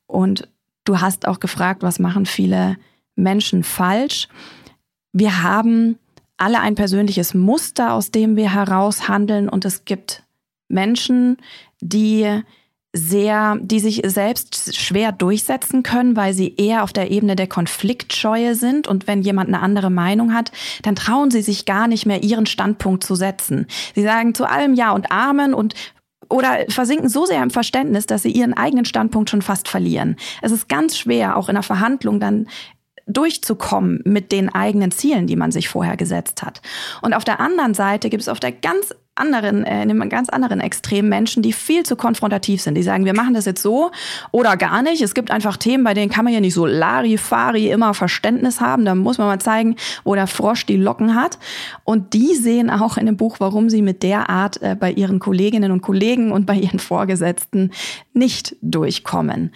Und 0.08 0.48
du 0.86 1.02
hast 1.02 1.28
auch 1.28 1.42
gefragt, 1.42 1.84
was 1.84 2.00
machen 2.00 2.26
viele 2.26 2.78
Menschen 3.16 3.66
falsch? 3.66 4.30
Wir 5.12 5.44
haben 5.44 6.00
alle 6.38 6.62
ein 6.62 6.76
persönliches 6.76 7.34
Muster, 7.34 7.94
aus 7.94 8.12
dem 8.12 8.38
wir 8.38 8.54
heraus 8.54 9.10
handeln 9.10 9.50
und 9.50 9.66
es 9.66 9.84
gibt 9.84 10.24
Menschen, 10.70 11.38
die 11.82 12.42
sehr, 12.96 13.58
die 13.62 13.82
sich 13.82 14.02
selbst 14.06 14.76
schwer 14.76 15.12
durchsetzen 15.12 15.84
können, 15.84 16.16
weil 16.16 16.34
sie 16.34 16.56
eher 16.56 16.84
auf 16.84 16.94
der 16.94 17.12
Ebene 17.12 17.36
der 17.36 17.48
Konfliktscheue 17.48 18.56
sind. 18.56 18.88
Und 18.88 19.06
wenn 19.06 19.22
jemand 19.22 19.50
eine 19.50 19.62
andere 19.62 19.90
Meinung 19.90 20.34
hat, 20.34 20.52
dann 20.84 20.96
trauen 20.96 21.30
sie 21.30 21.42
sich 21.42 21.66
gar 21.66 21.88
nicht 21.88 22.06
mehr, 22.06 22.24
ihren 22.24 22.46
Standpunkt 22.46 23.04
zu 23.04 23.16
setzen. 23.16 23.68
Sie 23.94 24.04
sagen 24.04 24.34
zu 24.34 24.50
allem 24.50 24.74
Ja 24.74 24.92
und 24.92 25.12
Amen 25.12 25.54
und 25.54 25.76
oder 26.30 26.66
versinken 26.70 27.10
so 27.10 27.26
sehr 27.26 27.44
im 27.44 27.52
Verständnis, 27.52 28.08
dass 28.08 28.24
sie 28.24 28.32
ihren 28.32 28.54
eigenen 28.54 28.86
Standpunkt 28.86 29.30
schon 29.30 29.44
fast 29.44 29.68
verlieren. 29.68 30.16
Es 30.42 30.52
ist 30.52 30.70
ganz 30.70 30.98
schwer, 30.98 31.38
auch 31.38 31.50
in 31.50 31.56
einer 31.56 31.64
Verhandlung 31.64 32.20
dann 32.20 32.48
durchzukommen 33.08 34.02
mit 34.06 34.32
den 34.32 34.50
eigenen 34.50 34.92
Zielen, 34.92 35.28
die 35.28 35.36
man 35.36 35.52
sich 35.52 35.70
vorher 35.70 35.98
gesetzt 35.98 36.42
hat. 36.42 36.62
Und 37.02 37.14
auf 37.14 37.24
der 37.24 37.40
anderen 37.40 37.74
Seite 37.74 38.10
gibt 38.10 38.22
es 38.22 38.30
auf 38.30 38.40
der 38.40 38.52
ganz 38.52 38.96
anderen, 39.16 39.64
äh, 39.64 39.82
in 39.82 39.90
einem 39.90 40.10
ganz 40.10 40.30
anderen 40.30 40.60
Extrem 40.60 41.10
Menschen, 41.10 41.42
die 41.42 41.54
viel 41.54 41.84
zu 41.84 41.96
konfrontativ 41.96 42.62
sind. 42.62 42.76
Die 42.76 42.84
sagen, 42.84 43.06
wir 43.06 43.16
machen 43.16 43.34
das 43.34 43.46
jetzt 43.46 43.62
so 43.62 43.92
oder 44.32 44.58
gar 44.58 44.82
nicht. 44.82 45.02
Es 45.02 45.14
gibt 45.14 45.32
einfach 45.32 45.58
Themen, 45.58 45.84
bei 45.84 45.94
denen 45.94 46.12
kann 46.12 46.26
man 46.26 46.34
ja 46.34 46.42
nicht 46.42 46.54
so 46.54 46.66
Larifari 46.66 47.72
immer 47.72 47.94
Verständnis 47.94 48.62
haben. 48.62 48.86
Da 48.86 48.96
muss 48.96 49.18
man 49.18 49.28
mal 49.28 49.40
zeigen, 49.40 49.76
wo 50.04 50.16
der 50.16 50.28
Frosch 50.28 50.66
die 50.66 50.78
Locken 50.78 51.16
hat. 51.16 51.40
Und 51.84 52.14
die 52.14 52.36
sehen 52.36 52.70
auch 52.70 52.98
in 52.98 53.06
dem 53.06 53.18
Buch, 53.18 53.38
warum 53.40 53.70
sie 53.70 53.82
mit 53.82 54.04
der 54.04 54.30
Art 54.30 54.62
äh, 54.62 54.76
bei 54.78 54.92
ihren 54.92 55.20
Kolleginnen 55.20 55.72
und 55.72 55.82
Kollegen 55.82 56.32
und 56.32 56.46
bei 56.46 56.56
ihren 56.56 56.80
Vorgesetzten 56.80 57.72
nicht 58.14 58.56
durchkommen. 58.62 59.54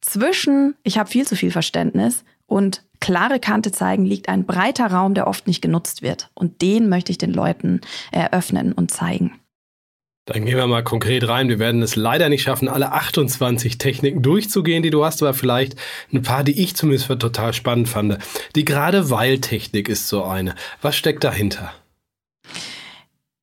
Zwischen, 0.00 0.74
ich 0.82 0.98
habe 0.98 1.08
viel 1.08 1.26
zu 1.26 1.34
viel 1.34 1.50
Verständnis 1.50 2.24
und 2.46 2.82
klare 3.04 3.38
Kante 3.38 3.70
zeigen 3.70 4.06
liegt 4.06 4.30
ein 4.30 4.46
breiter 4.46 4.86
Raum, 4.86 5.12
der 5.12 5.26
oft 5.26 5.46
nicht 5.46 5.60
genutzt 5.60 6.00
wird. 6.00 6.30
Und 6.32 6.62
den 6.62 6.88
möchte 6.88 7.12
ich 7.12 7.18
den 7.18 7.34
Leuten 7.34 7.82
eröffnen 8.12 8.72
und 8.72 8.90
zeigen. 8.90 9.32
Dann 10.24 10.46
gehen 10.46 10.56
wir 10.56 10.66
mal 10.66 10.82
konkret 10.82 11.28
rein. 11.28 11.50
Wir 11.50 11.58
werden 11.58 11.82
es 11.82 11.96
leider 11.96 12.30
nicht 12.30 12.40
schaffen, 12.40 12.66
alle 12.66 12.92
28 12.92 13.76
Techniken 13.76 14.22
durchzugehen, 14.22 14.82
die 14.82 14.88
du 14.88 15.04
hast, 15.04 15.22
aber 15.22 15.34
vielleicht 15.34 15.76
ein 16.14 16.22
paar, 16.22 16.44
die 16.44 16.58
ich 16.58 16.76
zumindest 16.76 17.06
für 17.06 17.18
total 17.18 17.52
spannend 17.52 17.90
fand. 17.90 18.16
Die 18.56 18.64
gerade 18.64 19.10
weil 19.10 19.38
Technik 19.40 19.90
ist 19.90 20.08
so 20.08 20.24
eine. 20.24 20.54
Was 20.80 20.96
steckt 20.96 21.24
dahinter? 21.24 21.74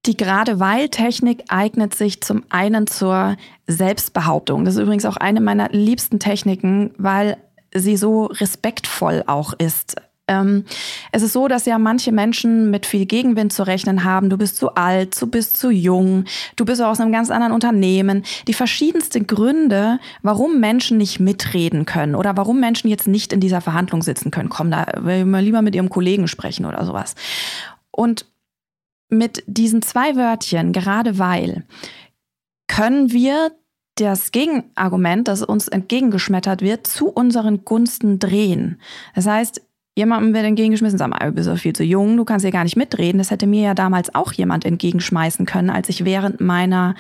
Die 0.08 0.18
gerade 0.18 0.60
weil 0.60 0.90
Technik 0.90 1.44
eignet 1.50 1.94
sich 1.94 2.22
zum 2.22 2.44
einen 2.50 2.88
zur 2.88 3.38
Selbstbehauptung. 3.68 4.66
Das 4.66 4.74
ist 4.74 4.82
übrigens 4.82 5.06
auch 5.06 5.18
eine 5.18 5.40
meiner 5.40 5.70
liebsten 5.70 6.18
Techniken, 6.18 6.96
weil 6.98 7.38
sie 7.74 7.98
so 7.98 8.26
respektvoll 8.26 9.24
auch 9.28 9.54
ist. 9.54 9.96
Ähm, 10.28 10.66
es 11.12 11.24
ist 11.24 11.34
so, 11.34 11.48
dass 11.48 11.66
ja 11.66 11.78
manche 11.78 12.12
Menschen 12.12 12.72
mit 12.72 12.86
viel 12.86 13.06
Gegenwind 13.06 13.52
zu 13.52 13.64
rechnen 13.64 14.04
haben. 14.04 14.30
Du 14.30 14.38
bist 14.38 14.58
zu 14.58 14.76
alt, 14.76 15.20
du 15.22 15.28
bist 15.28 15.58
zu 15.58 15.70
jung, 15.70 16.26
du 16.56 16.64
bist 16.64 16.82
aus 16.82 17.00
einem 17.00 17.12
ganz 17.12 17.30
anderen 17.30 17.54
Unternehmen. 17.54 18.24
Die 18.48 18.54
verschiedensten 18.54 19.28
Gründe, 19.28 20.00
warum 20.22 20.60
Menschen 20.60 20.98
nicht 20.98 21.20
mitreden 21.20 21.86
können 21.86 22.16
oder 22.16 22.38
warum 22.38 22.60
Menschen 22.60 22.90
jetzt 22.90 23.08
nicht 23.08 23.34
in 23.34 23.42
dieser 23.42 23.62
Verhandlung 23.62 24.02
sitzen 24.02 24.32
können. 24.32 24.50
Komm, 24.50 24.72
da 24.72 24.86
will 25.00 25.26
mal 25.26 25.44
lieber 25.44 25.62
mit 25.62 25.76
ihrem 25.76 25.90
Kollegen 25.90 26.28
sprechen 26.28 26.66
oder 26.66 26.86
sowas. 26.86 27.16
Und 27.92 28.26
mit 29.10 29.44
diesen 29.46 29.82
zwei 29.82 30.16
Wörtchen, 30.16 30.72
gerade 30.72 31.20
weil, 31.20 31.66
können 32.68 33.12
wir 33.12 33.52
das 34.02 34.32
Gegenargument, 34.32 35.28
das 35.28 35.42
uns 35.42 35.68
entgegengeschmettert 35.68 36.62
wird, 36.62 36.88
zu 36.88 37.10
unseren 37.10 37.66
Gunsten 37.66 38.20
drehen. 38.20 38.80
Das 39.16 39.28
heißt, 39.28 39.62
jemandem 39.98 40.34
wird 40.34 40.46
entgegengeschmissen, 40.46 40.98
sag 40.98 41.10
mal, 41.10 41.20
du 41.20 41.32
bist 41.32 41.50
doch 41.50 41.58
viel 41.58 41.74
zu 41.74 41.84
jung, 41.84 42.18
du 42.18 42.26
kannst 42.26 42.44
hier 42.44 42.52
gar 42.52 42.64
nicht 42.64 42.78
mitreden. 42.78 43.18
Das 43.18 43.32
hätte 43.32 43.48
mir 43.48 43.62
ja 43.62 43.74
damals 43.74 44.14
auch 44.16 44.34
jemand 44.34 44.66
entgegenschmeißen 44.66 45.46
können, 45.46 45.70
als 45.70 45.90
ich 45.90 46.06
während 46.06 46.42
meiner 46.42 46.96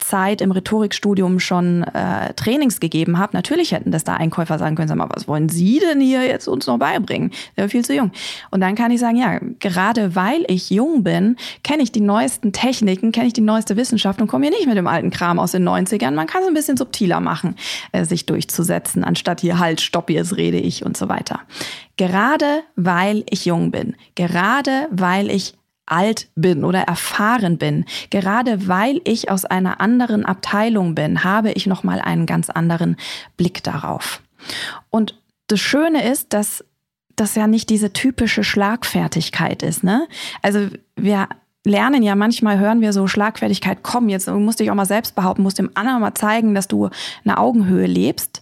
Zeit 0.00 0.40
im 0.40 0.50
Rhetorikstudium 0.50 1.40
schon 1.40 1.84
äh, 1.84 2.34
Trainings 2.34 2.80
gegeben 2.80 3.18
habe, 3.18 3.30
natürlich 3.34 3.72
hätten 3.72 3.90
das 3.90 4.04
da 4.04 4.14
Einkäufer 4.14 4.58
sagen 4.58 4.76
können, 4.76 4.88
sag 4.88 4.96
mal, 4.96 5.08
was 5.14 5.28
wollen 5.28 5.48
Sie 5.48 5.78
denn 5.80 6.00
hier 6.00 6.26
jetzt 6.26 6.48
uns 6.48 6.66
noch 6.66 6.78
beibringen? 6.78 7.30
Der 7.56 7.66
ist 7.66 7.72
viel 7.72 7.84
zu 7.84 7.94
jung. 7.94 8.10
Und 8.50 8.60
dann 8.60 8.74
kann 8.74 8.90
ich 8.90 9.00
sagen, 9.00 9.16
ja, 9.16 9.38
gerade 9.58 10.14
weil 10.14 10.44
ich 10.48 10.70
jung 10.70 11.04
bin, 11.04 11.36
kenne 11.62 11.82
ich 11.82 11.92
die 11.92 12.00
neuesten 12.00 12.52
Techniken, 12.52 13.12
kenne 13.12 13.28
ich 13.28 13.32
die 13.32 13.40
neueste 13.40 13.76
Wissenschaft 13.76 14.20
und 14.20 14.26
komme 14.26 14.46
hier 14.46 14.56
nicht 14.56 14.66
mit 14.66 14.76
dem 14.76 14.86
alten 14.86 15.10
Kram 15.10 15.38
aus 15.38 15.52
den 15.52 15.68
90ern. 15.68 16.12
Man 16.12 16.26
kann 16.26 16.42
es 16.42 16.48
ein 16.48 16.54
bisschen 16.54 16.76
subtiler 16.76 17.20
machen, 17.20 17.56
äh, 17.92 18.04
sich 18.04 18.26
durchzusetzen, 18.26 19.04
anstatt 19.04 19.40
hier 19.40 19.58
halt, 19.58 19.80
stopp, 19.80 20.10
jetzt 20.10 20.36
rede 20.36 20.58
ich 20.58 20.84
und 20.84 20.96
so 20.96 21.08
weiter. 21.08 21.40
Gerade 21.96 22.62
weil 22.76 23.24
ich 23.28 23.44
jung 23.44 23.70
bin, 23.70 23.94
gerade 24.14 24.88
weil 24.90 25.30
ich 25.30 25.54
alt 25.90 26.28
bin 26.34 26.64
oder 26.64 26.80
erfahren 26.82 27.58
bin. 27.58 27.84
Gerade 28.10 28.68
weil 28.68 29.00
ich 29.04 29.30
aus 29.30 29.44
einer 29.44 29.80
anderen 29.80 30.24
Abteilung 30.24 30.94
bin, 30.94 31.24
habe 31.24 31.52
ich 31.52 31.66
noch 31.66 31.82
mal 31.82 32.00
einen 32.00 32.26
ganz 32.26 32.50
anderen 32.50 32.96
Blick 33.36 33.62
darauf. 33.62 34.22
Und 34.90 35.20
das 35.48 35.60
Schöne 35.60 36.08
ist, 36.08 36.32
dass 36.32 36.64
das 37.16 37.34
ja 37.34 37.46
nicht 37.46 37.68
diese 37.68 37.92
typische 37.92 38.44
Schlagfertigkeit 38.44 39.62
ist, 39.62 39.84
ne? 39.84 40.06
Also 40.42 40.68
wir 40.96 41.28
lernen 41.64 42.02
ja 42.02 42.14
manchmal 42.14 42.58
hören 42.58 42.80
wir 42.80 42.92
so 42.92 43.06
Schlagfertigkeit, 43.06 43.78
komm, 43.82 44.08
jetzt 44.08 44.28
musst 44.28 44.60
du 44.60 44.64
dich 44.64 44.70
auch 44.70 44.76
mal 44.76 44.86
selbst 44.86 45.14
behaupten, 45.14 45.42
musst 45.42 45.58
dem 45.58 45.70
anderen 45.74 46.00
mal 46.00 46.14
zeigen, 46.14 46.54
dass 46.54 46.68
du 46.68 46.88
eine 47.24 47.36
Augenhöhe 47.36 47.86
lebst. 47.86 48.40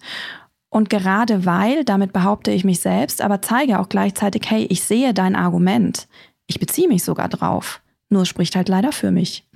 Und 0.70 0.90
gerade 0.90 1.46
weil, 1.46 1.84
damit 1.84 2.12
behaupte 2.12 2.50
ich 2.50 2.64
mich 2.64 2.80
selbst, 2.80 3.22
aber 3.22 3.40
zeige 3.40 3.80
auch 3.80 3.88
gleichzeitig, 3.88 4.42
hey, 4.48 4.66
ich 4.70 4.84
sehe 4.84 5.14
dein 5.14 5.34
Argument. 5.34 6.06
Ich 6.48 6.58
beziehe 6.58 6.88
mich 6.88 7.04
sogar 7.04 7.28
drauf. 7.28 7.80
Nur 8.08 8.22
es 8.22 8.28
spricht 8.28 8.56
halt 8.56 8.68
leider 8.68 8.90
für 8.90 9.12
mich. 9.12 9.47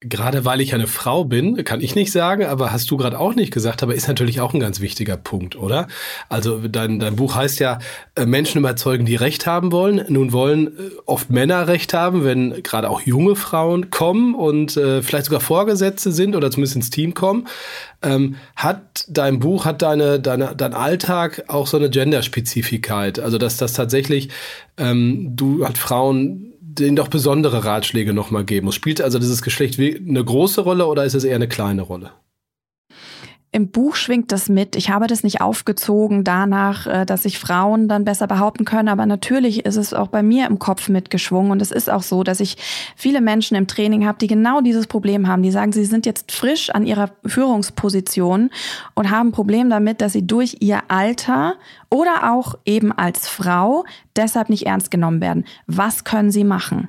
Gerade 0.00 0.44
weil 0.44 0.60
ich 0.60 0.74
eine 0.74 0.88
Frau 0.88 1.24
bin, 1.24 1.64
kann 1.64 1.80
ich 1.80 1.94
nicht 1.94 2.12
sagen, 2.12 2.44
aber 2.44 2.70
hast 2.70 2.90
du 2.90 2.98
gerade 2.98 3.18
auch 3.18 3.34
nicht 3.34 3.50
gesagt, 3.50 3.82
aber 3.82 3.94
ist 3.94 4.08
natürlich 4.08 4.42
auch 4.42 4.52
ein 4.52 4.60
ganz 4.60 4.80
wichtiger 4.80 5.16
Punkt, 5.16 5.56
oder? 5.56 5.88
Also 6.28 6.68
dein, 6.68 6.98
dein 6.98 7.16
Buch 7.16 7.34
heißt 7.34 7.60
ja 7.60 7.78
äh, 8.14 8.26
Menschen 8.26 8.58
überzeugen, 8.58 9.06
die 9.06 9.16
Recht 9.16 9.46
haben 9.46 9.72
wollen. 9.72 10.04
Nun 10.08 10.32
wollen 10.32 10.66
äh, 10.66 10.70
oft 11.06 11.30
Männer 11.30 11.66
Recht 11.66 11.94
haben, 11.94 12.24
wenn 12.24 12.62
gerade 12.62 12.90
auch 12.90 13.00
junge 13.00 13.36
Frauen 13.36 13.90
kommen 13.90 14.34
und 14.34 14.76
äh, 14.76 15.00
vielleicht 15.00 15.26
sogar 15.26 15.40
Vorgesetzte 15.40 16.12
sind 16.12 16.36
oder 16.36 16.50
zumindest 16.50 16.76
ins 16.76 16.90
Team 16.90 17.14
kommen. 17.14 17.48
Ähm, 18.02 18.36
hat 18.54 19.06
dein 19.08 19.38
Buch, 19.38 19.64
hat 19.64 19.80
deine, 19.80 20.20
deine, 20.20 20.54
dein 20.54 20.74
Alltag 20.74 21.44
auch 21.48 21.66
so 21.66 21.78
eine 21.78 21.88
Genderspezifikkeit? 21.88 23.18
Also 23.18 23.38
dass 23.38 23.56
das 23.56 23.72
tatsächlich 23.72 24.28
ähm, 24.76 25.34
du 25.34 25.64
halt 25.64 25.78
Frauen 25.78 26.52
denen 26.78 26.96
doch 26.96 27.08
besondere 27.08 27.64
Ratschläge 27.64 28.12
nochmal 28.12 28.44
geben 28.44 28.66
muss. 28.66 28.74
Spielt 28.74 29.00
also 29.00 29.18
dieses 29.18 29.42
Geschlecht 29.42 29.78
eine 29.78 30.24
große 30.24 30.60
Rolle 30.60 30.86
oder 30.86 31.04
ist 31.04 31.14
es 31.14 31.24
eher 31.24 31.36
eine 31.36 31.48
kleine 31.48 31.82
Rolle? 31.82 32.12
Im 33.56 33.70
Buch 33.70 33.96
schwingt 33.96 34.32
das 34.32 34.50
mit. 34.50 34.76
Ich 34.76 34.90
habe 34.90 35.06
das 35.06 35.22
nicht 35.22 35.40
aufgezogen 35.40 36.24
danach, 36.24 36.86
äh, 36.86 37.06
dass 37.06 37.22
sich 37.22 37.38
Frauen 37.38 37.88
dann 37.88 38.04
besser 38.04 38.26
behaupten 38.26 38.66
können, 38.66 38.90
aber 38.90 39.06
natürlich 39.06 39.64
ist 39.64 39.76
es 39.76 39.94
auch 39.94 40.08
bei 40.08 40.22
mir 40.22 40.46
im 40.46 40.58
Kopf 40.58 40.90
mitgeschwungen 40.90 41.50
und 41.50 41.62
es 41.62 41.70
ist 41.70 41.88
auch 41.88 42.02
so, 42.02 42.22
dass 42.22 42.40
ich 42.40 42.58
viele 42.96 43.22
Menschen 43.22 43.56
im 43.56 43.66
Training 43.66 44.06
habe, 44.06 44.18
die 44.18 44.26
genau 44.26 44.60
dieses 44.60 44.86
Problem 44.86 45.26
haben. 45.26 45.42
Die 45.42 45.50
sagen, 45.50 45.72
sie 45.72 45.86
sind 45.86 46.04
jetzt 46.04 46.32
frisch 46.32 46.68
an 46.68 46.84
ihrer 46.84 47.12
Führungsposition 47.24 48.50
und 48.92 49.10
haben 49.10 49.30
ein 49.30 49.32
Problem 49.32 49.70
damit, 49.70 50.02
dass 50.02 50.12
sie 50.12 50.26
durch 50.26 50.58
ihr 50.60 50.82
Alter 50.88 51.54
oder 51.88 52.34
auch 52.34 52.58
eben 52.66 52.92
als 52.92 53.26
Frau 53.26 53.86
deshalb 54.16 54.50
nicht 54.50 54.66
ernst 54.66 54.90
genommen 54.90 55.22
werden. 55.22 55.46
Was 55.66 56.04
können 56.04 56.30
sie 56.30 56.44
machen? 56.44 56.88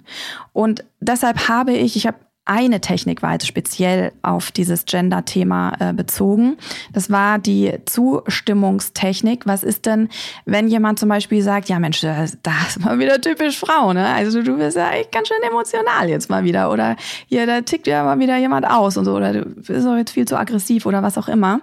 Und 0.51 0.83
deshalb 0.99 1.47
habe 1.47 1.71
ich, 1.71 1.95
ich 1.95 2.07
habe 2.07 2.17
eine 2.47 2.81
Technik 2.81 3.21
war 3.21 3.33
jetzt 3.33 3.47
speziell 3.47 4.11
auf 4.21 4.51
dieses 4.51 4.85
Gender-Thema 4.85 5.73
äh, 5.79 5.93
bezogen. 5.93 6.57
Das 6.93 7.11
war 7.11 7.39
die 7.39 7.73
Zustimmungstechnik. 7.85 9.45
Was 9.45 9.63
ist 9.63 9.85
denn, 9.85 10.09
wenn 10.45 10.67
jemand 10.67 10.99
zum 10.99 11.09
Beispiel 11.09 11.41
sagt, 11.41 11.69
ja 11.69 11.79
Mensch, 11.79 12.01
das 12.01 12.33
ist 12.33 12.79
mal 12.79 12.99
wieder 12.99 13.19
typisch 13.19 13.59
Frau, 13.59 13.93
ne? 13.93 14.07
Also 14.07 14.41
du 14.41 14.57
bist 14.57 14.77
ja 14.77 14.91
echt 14.91 15.11
ganz 15.11 15.27
schön 15.27 15.41
emotional 15.47 16.09
jetzt 16.09 16.29
mal 16.29 16.43
wieder. 16.43 16.71
Oder 16.71 16.95
hier, 17.27 17.45
da 17.45 17.61
tickt 17.61 17.87
ja 17.87 18.03
mal 18.03 18.19
wieder 18.19 18.37
jemand 18.37 18.65
aus 18.65 18.97
und 18.97 19.05
so. 19.05 19.15
Oder 19.15 19.33
du 19.33 19.45
bist 19.45 19.85
doch 19.85 19.97
jetzt 19.97 20.11
viel 20.11 20.25
zu 20.25 20.37
aggressiv 20.37 20.85
oder 20.85 21.03
was 21.03 21.17
auch 21.17 21.27
immer. 21.27 21.59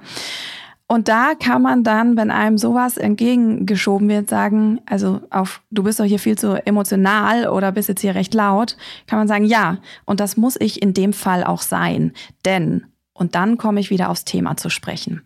Und 0.87 1.09
da 1.09 1.35
kann 1.35 1.63
man 1.63 1.83
dann, 1.83 2.17
wenn 2.17 2.31
einem 2.31 2.59
sowas 2.59 2.99
entgegengeschoben 2.99 4.09
wird, 4.09 4.29
sagen, 4.29 4.81
also 4.85 5.23
auf, 5.31 5.63
du 5.71 5.83
bist 5.83 5.99
doch 5.99 6.05
hier 6.05 6.19
viel 6.19 6.37
zu 6.37 6.55
emotional 6.67 7.49
oder 7.49 7.73
bist 7.73 7.89
jetzt 7.89 8.03
hier 8.03 8.15
recht 8.15 8.35
laut, 8.35 8.77
kann 9.07 9.19
man 9.19 9.29
sagen, 9.29 9.47
ja, 9.47 9.79
und 10.05 10.21
das 10.21 10.37
muss 10.37 10.57
ich 10.61 10.83
in 10.83 10.93
dem 10.93 11.15
Fall 11.15 11.43
auch 11.43 11.63
sein. 11.63 12.13
Denn, 12.45 12.85
und 13.15 13.35
dann 13.35 13.57
komme 13.57 13.81
ich 13.81 13.89
wieder 13.89 14.11
aufs 14.11 14.25
Thema 14.25 14.59
zu 14.59 14.69
sprechen. 14.69 15.23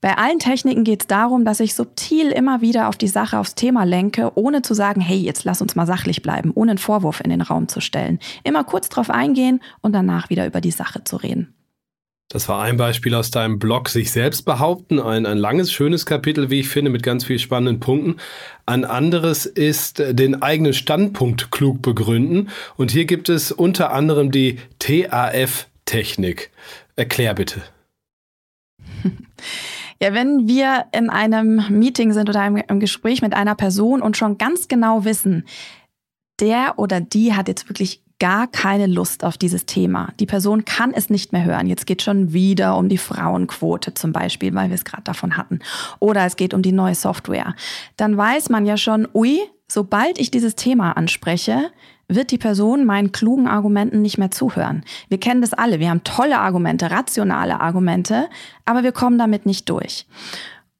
Bei 0.00 0.16
allen 0.16 0.38
Techniken 0.38 0.82
geht 0.82 1.02
es 1.02 1.06
darum, 1.06 1.44
dass 1.44 1.60
ich 1.60 1.74
subtil 1.74 2.30
immer 2.30 2.62
wieder 2.62 2.88
auf 2.88 2.96
die 2.96 3.06
Sache, 3.06 3.38
aufs 3.38 3.54
Thema 3.54 3.84
lenke, 3.84 4.32
ohne 4.34 4.62
zu 4.62 4.74
sagen, 4.74 5.00
hey, 5.02 5.18
jetzt 5.18 5.44
lass 5.44 5.60
uns 5.60 5.76
mal 5.76 5.86
sachlich 5.86 6.22
bleiben, 6.22 6.52
ohne 6.54 6.72
einen 6.72 6.78
Vorwurf 6.78 7.20
in 7.20 7.30
den 7.30 7.42
Raum 7.42 7.68
zu 7.68 7.80
stellen. 7.80 8.18
Immer 8.42 8.64
kurz 8.64 8.88
drauf 8.88 9.10
eingehen 9.10 9.60
und 9.82 9.92
danach 9.92 10.30
wieder 10.30 10.46
über 10.46 10.62
die 10.62 10.70
Sache 10.70 11.04
zu 11.04 11.16
reden. 11.16 11.54
Das 12.32 12.48
war 12.48 12.62
ein 12.62 12.76
Beispiel 12.76 13.16
aus 13.16 13.32
deinem 13.32 13.58
Blog, 13.58 13.88
sich 13.88 14.12
selbst 14.12 14.42
behaupten. 14.42 15.00
Ein, 15.00 15.26
ein 15.26 15.36
langes, 15.36 15.72
schönes 15.72 16.06
Kapitel, 16.06 16.48
wie 16.48 16.60
ich 16.60 16.68
finde, 16.68 16.92
mit 16.92 17.02
ganz 17.02 17.24
vielen 17.24 17.40
spannenden 17.40 17.80
Punkten. 17.80 18.18
Ein 18.66 18.84
anderes 18.84 19.46
ist 19.46 19.98
den 19.98 20.40
eigenen 20.40 20.72
Standpunkt 20.72 21.50
klug 21.50 21.82
begründen. 21.82 22.48
Und 22.76 22.92
hier 22.92 23.04
gibt 23.04 23.28
es 23.28 23.50
unter 23.50 23.92
anderem 23.92 24.30
die 24.30 24.60
TAF-Technik. 24.78 26.50
Erklär 26.96 27.34
bitte. 27.34 27.62
Ja, 30.02 30.14
wenn 30.14 30.48
wir 30.48 30.86
in 30.92 31.10
einem 31.10 31.62
Meeting 31.68 32.14
sind 32.14 32.30
oder 32.30 32.46
im 32.46 32.80
Gespräch 32.80 33.20
mit 33.20 33.34
einer 33.34 33.54
Person 33.54 34.00
und 34.00 34.16
schon 34.16 34.38
ganz 34.38 34.66
genau 34.66 35.04
wissen, 35.04 35.44
der 36.40 36.78
oder 36.78 37.02
die 37.02 37.34
hat 37.34 37.48
jetzt 37.48 37.68
wirklich 37.68 38.00
gar 38.20 38.46
keine 38.46 38.86
Lust 38.86 39.24
auf 39.24 39.36
dieses 39.36 39.66
Thema. 39.66 40.12
Die 40.20 40.26
Person 40.26 40.64
kann 40.64 40.92
es 40.94 41.10
nicht 41.10 41.32
mehr 41.32 41.44
hören. 41.44 41.66
Jetzt 41.66 41.86
geht 41.86 42.02
schon 42.02 42.32
wieder 42.32 42.76
um 42.76 42.88
die 42.88 42.98
Frauenquote 42.98 43.94
zum 43.94 44.12
Beispiel, 44.12 44.54
weil 44.54 44.68
wir 44.68 44.76
es 44.76 44.84
gerade 44.84 45.02
davon 45.02 45.36
hatten. 45.36 45.58
Oder 45.98 46.24
es 46.26 46.36
geht 46.36 46.54
um 46.54 46.62
die 46.62 46.72
neue 46.72 46.94
Software. 46.94 47.56
Dann 47.96 48.16
weiß 48.16 48.50
man 48.50 48.66
ja 48.66 48.76
schon, 48.76 49.08
ui, 49.12 49.40
sobald 49.66 50.20
ich 50.20 50.30
dieses 50.30 50.54
Thema 50.54 50.92
anspreche, 50.92 51.70
wird 52.08 52.30
die 52.30 52.38
Person 52.38 52.84
meinen 52.84 53.12
klugen 53.12 53.48
Argumenten 53.48 54.02
nicht 54.02 54.18
mehr 54.18 54.30
zuhören. 54.30 54.84
Wir 55.08 55.18
kennen 55.18 55.40
das 55.40 55.54
alle. 55.54 55.80
Wir 55.80 55.90
haben 55.90 56.04
tolle 56.04 56.38
Argumente, 56.38 56.90
rationale 56.90 57.60
Argumente, 57.60 58.28
aber 58.64 58.82
wir 58.82 58.92
kommen 58.92 59.18
damit 59.18 59.46
nicht 59.46 59.68
durch. 59.68 60.06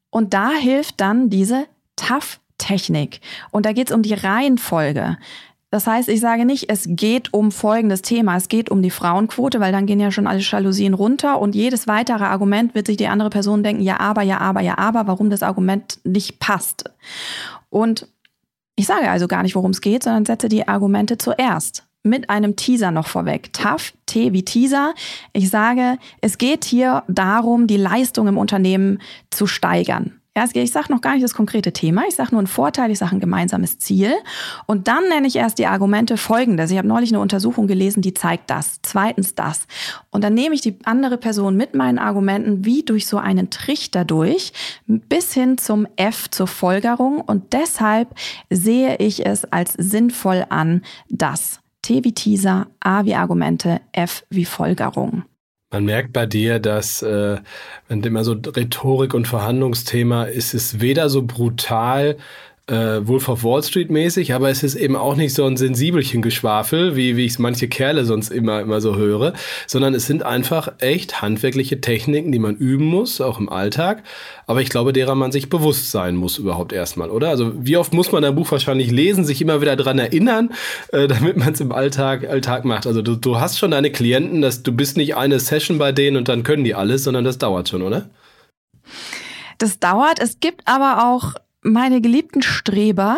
Und 0.09 0.33
da 0.33 0.51
hilft 0.51 0.99
dann 0.99 1.29
diese 1.29 1.65
Tough-Technik. 1.95 3.21
Und 3.49 3.65
da 3.65 3.71
geht 3.71 3.89
es 3.89 3.95
um 3.95 4.03
die 4.03 4.13
Reihenfolge. 4.13 5.17
Das 5.71 5.87
heißt, 5.87 6.09
ich 6.09 6.19
sage 6.19 6.45
nicht, 6.45 6.69
es 6.69 6.85
geht 6.85 7.33
um 7.33 7.49
folgendes 7.49 8.01
Thema, 8.01 8.35
es 8.35 8.49
geht 8.49 8.69
um 8.69 8.81
die 8.81 8.91
Frauenquote, 8.91 9.61
weil 9.61 9.71
dann 9.71 9.85
gehen 9.85 10.01
ja 10.01 10.11
schon 10.11 10.27
alle 10.27 10.41
Jalousien 10.41 10.93
runter 10.93 11.39
und 11.39 11.55
jedes 11.55 11.87
weitere 11.87 12.25
Argument 12.25 12.75
wird 12.75 12.87
sich 12.87 12.97
die 12.97 13.07
andere 13.07 13.29
Person 13.29 13.63
denken, 13.63 13.81
ja, 13.81 13.99
aber, 14.01 14.21
ja, 14.21 14.39
aber, 14.39 14.59
ja, 14.59 14.77
aber, 14.77 15.07
warum 15.07 15.29
das 15.29 15.43
Argument 15.43 15.99
nicht 16.03 16.39
passt. 16.39 16.91
Und 17.69 18.07
ich 18.75 18.85
sage 18.85 19.09
also 19.09 19.29
gar 19.29 19.43
nicht, 19.43 19.55
worum 19.55 19.71
es 19.71 19.79
geht, 19.79 20.03
sondern 20.03 20.25
setze 20.25 20.49
die 20.49 20.67
Argumente 20.67 21.17
zuerst. 21.17 21.85
Mit 22.03 22.29
einem 22.29 22.55
Teaser 22.55 22.91
noch 22.91 23.07
vorweg. 23.07 23.53
TAF, 23.53 23.93
T 24.07 24.33
wie 24.33 24.43
Teaser. 24.43 24.93
Ich 25.33 25.49
sage, 25.49 25.99
es 26.19 26.37
geht 26.37 26.65
hier 26.65 27.03
darum, 27.07 27.67
die 27.67 27.77
Leistung 27.77 28.27
im 28.27 28.39
Unternehmen 28.39 28.99
zu 29.29 29.45
steigern. 29.45 30.20
Ja, 30.37 30.45
ich 30.53 30.71
sage 30.71 30.93
noch 30.93 31.01
gar 31.01 31.13
nicht 31.13 31.25
das 31.25 31.33
konkrete 31.33 31.73
Thema, 31.73 32.03
ich 32.07 32.15
sage 32.15 32.31
nur 32.31 32.39
einen 32.39 32.47
Vorteil, 32.47 32.89
ich 32.89 32.99
sage 32.99 33.13
ein 33.13 33.19
gemeinsames 33.19 33.79
Ziel. 33.79 34.13
Und 34.65 34.87
dann 34.87 35.09
nenne 35.09 35.27
ich 35.27 35.35
erst 35.35 35.59
die 35.59 35.67
Argumente 35.67 36.15
folgendes. 36.15 36.71
Ich 36.71 36.77
habe 36.77 36.87
neulich 36.87 37.11
eine 37.11 37.19
Untersuchung 37.19 37.67
gelesen, 37.67 38.01
die 38.01 38.13
zeigt 38.13 38.49
das. 38.49 38.79
Zweitens 38.81 39.35
das. 39.35 39.67
Und 40.09 40.23
dann 40.23 40.33
nehme 40.33 40.55
ich 40.55 40.61
die 40.61 40.79
andere 40.85 41.17
Person 41.17 41.57
mit 41.57 41.75
meinen 41.75 41.99
Argumenten 41.99 42.63
wie 42.63 42.83
durch 42.83 43.07
so 43.07 43.17
einen 43.17 43.49
Trichter 43.49 44.05
durch, 44.05 44.53
bis 44.87 45.33
hin 45.33 45.57
zum 45.57 45.85
F 45.97 46.29
zur 46.31 46.47
Folgerung. 46.47 47.19
Und 47.19 47.51
deshalb 47.51 48.15
sehe 48.49 48.95
ich 48.99 49.25
es 49.25 49.43
als 49.43 49.73
sinnvoll 49.73 50.45
an, 50.47 50.81
dass 51.09 51.59
T 51.81 52.05
wie 52.05 52.13
Teaser, 52.13 52.67
A 52.79 53.03
wie 53.03 53.15
Argumente, 53.15 53.81
F 53.91 54.23
wie 54.29 54.45
Folgerung. 54.45 55.23
Man 55.71 55.85
merkt 55.85 56.11
bei 56.11 56.25
dir, 56.25 56.59
dass 56.59 57.01
äh, 57.01 57.37
wenn 57.87 58.03
immer 58.03 58.25
so 58.25 58.33
Rhetorik 58.33 59.13
und 59.13 59.27
Verhandlungsthema 59.27 60.25
ist, 60.25 60.53
es 60.53 60.81
weder 60.81 61.09
so 61.09 61.23
brutal 61.23 62.17
äh, 62.71 63.05
Wolf 63.05 63.27
of 63.27 63.43
Wall 63.43 63.61
Street 63.61 63.91
mäßig, 63.91 64.33
aber 64.33 64.49
es 64.49 64.63
ist 64.63 64.75
eben 64.75 64.95
auch 64.95 65.15
nicht 65.15 65.33
so 65.33 65.45
ein 65.45 65.57
sensibelchen 65.57 66.21
Geschwafel, 66.21 66.95
wie, 66.95 67.17
wie 67.17 67.25
ich 67.25 67.33
es 67.33 67.39
manche 67.39 67.67
Kerle 67.67 68.05
sonst 68.05 68.31
immer, 68.31 68.61
immer 68.61 68.79
so 68.79 68.95
höre, 68.95 69.33
sondern 69.67 69.93
es 69.93 70.07
sind 70.07 70.23
einfach 70.23 70.71
echt 70.79 71.21
handwerkliche 71.21 71.81
Techniken, 71.81 72.31
die 72.31 72.39
man 72.39 72.55
üben 72.55 72.85
muss, 72.85 73.19
auch 73.19 73.39
im 73.39 73.49
Alltag. 73.49 74.03
Aber 74.47 74.61
ich 74.61 74.69
glaube, 74.69 74.93
derer 74.93 75.15
man 75.15 75.33
sich 75.33 75.49
bewusst 75.49 75.91
sein 75.91 76.15
muss 76.15 76.37
überhaupt 76.37 76.71
erstmal, 76.71 77.09
oder? 77.09 77.29
Also 77.29 77.51
wie 77.57 77.75
oft 77.75 77.93
muss 77.93 78.11
man 78.13 78.23
ein 78.23 78.35
Buch 78.35 78.49
wahrscheinlich 78.51 78.89
lesen, 78.89 79.25
sich 79.25 79.41
immer 79.41 79.59
wieder 79.59 79.75
dran 79.75 79.99
erinnern, 79.99 80.51
äh, 80.93 81.07
damit 81.09 81.35
man 81.35 81.51
es 81.53 81.59
im 81.59 81.73
Alltag, 81.73 82.29
Alltag 82.29 82.63
macht. 82.63 82.87
Also 82.87 83.01
du, 83.01 83.15
du 83.15 83.39
hast 83.39 83.59
schon 83.59 83.71
deine 83.71 83.91
Klienten, 83.91 84.41
dass 84.41 84.63
du 84.63 84.71
bist 84.71 84.95
nicht 84.95 85.17
eine 85.17 85.39
Session 85.39 85.77
bei 85.77 85.91
denen 85.91 86.15
und 86.15 86.29
dann 86.29 86.43
können 86.43 86.63
die 86.63 86.73
alles, 86.73 87.03
sondern 87.03 87.25
das 87.25 87.37
dauert 87.37 87.67
schon, 87.67 87.81
oder? 87.81 88.09
Das 89.57 89.79
dauert. 89.79 90.19
Es 90.19 90.39
gibt 90.39 90.61
aber 90.65 91.11
auch 91.11 91.35
meine 91.63 92.01
geliebten 92.01 92.41
Streber. 92.41 93.17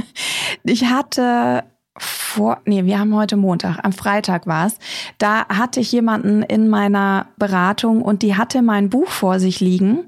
ich 0.64 0.84
hatte 0.84 1.64
vor, 1.96 2.60
nee, 2.64 2.84
wir 2.84 2.98
haben 2.98 3.14
heute 3.14 3.36
Montag, 3.36 3.78
am 3.82 3.92
Freitag 3.92 4.46
war 4.46 4.66
es, 4.66 4.78
da 5.18 5.46
hatte 5.48 5.80
ich 5.80 5.92
jemanden 5.92 6.42
in 6.42 6.68
meiner 6.68 7.26
Beratung 7.36 8.02
und 8.02 8.22
die 8.22 8.36
hatte 8.36 8.62
mein 8.62 8.88
Buch 8.88 9.08
vor 9.08 9.40
sich 9.40 9.60
liegen 9.60 10.04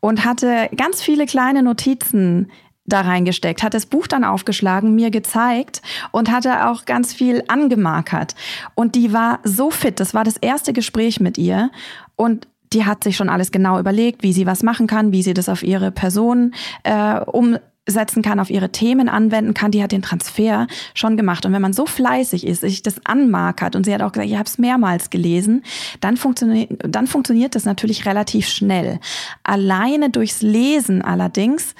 und 0.00 0.24
hatte 0.24 0.70
ganz 0.76 1.02
viele 1.02 1.26
kleine 1.26 1.62
Notizen 1.62 2.50
da 2.86 3.00
reingesteckt, 3.00 3.62
hat 3.62 3.74
das 3.74 3.86
Buch 3.86 4.06
dann 4.06 4.24
aufgeschlagen, 4.24 4.94
mir 4.94 5.10
gezeigt 5.10 5.82
und 6.12 6.30
hatte 6.30 6.68
auch 6.68 6.84
ganz 6.84 7.14
viel 7.14 7.42
angemarkert. 7.48 8.34
Und 8.74 8.94
die 8.94 9.12
war 9.12 9.40
so 9.42 9.70
fit, 9.70 10.00
das 10.00 10.14
war 10.14 10.24
das 10.24 10.36
erste 10.36 10.72
Gespräch 10.72 11.18
mit 11.18 11.38
ihr 11.38 11.70
und 12.16 12.46
die 12.74 12.84
hat 12.84 13.04
sich 13.04 13.16
schon 13.16 13.28
alles 13.28 13.52
genau 13.52 13.78
überlegt, 13.78 14.22
wie 14.22 14.32
sie 14.32 14.46
was 14.46 14.62
machen 14.62 14.86
kann, 14.86 15.12
wie 15.12 15.22
sie 15.22 15.34
das 15.34 15.48
auf 15.48 15.62
ihre 15.62 15.90
Person 15.90 16.54
äh, 16.82 17.20
umsetzen 17.20 18.22
kann, 18.22 18.40
auf 18.40 18.50
ihre 18.50 18.70
Themen 18.70 19.08
anwenden 19.08 19.54
kann. 19.54 19.70
Die 19.70 19.82
hat 19.82 19.92
den 19.92 20.02
Transfer 20.02 20.66
schon 20.94 21.16
gemacht. 21.16 21.46
Und 21.46 21.52
wenn 21.52 21.62
man 21.62 21.72
so 21.72 21.86
fleißig 21.86 22.46
ist, 22.46 22.60
sich 22.60 22.82
das 22.82 23.04
anmarkert 23.06 23.76
und 23.76 23.84
sie 23.84 23.94
hat 23.94 24.02
auch 24.02 24.12
gesagt, 24.12 24.28
ich 24.28 24.36
habe 24.36 24.48
es 24.48 24.58
mehrmals 24.58 25.10
gelesen, 25.10 25.62
dann 26.00 26.16
funktioniert, 26.16 26.70
dann 26.86 27.06
funktioniert 27.06 27.54
das 27.54 27.64
natürlich 27.64 28.06
relativ 28.06 28.48
schnell. 28.48 28.98
Alleine 29.44 30.10
durchs 30.10 30.42
Lesen 30.42 31.02
allerdings 31.02 31.74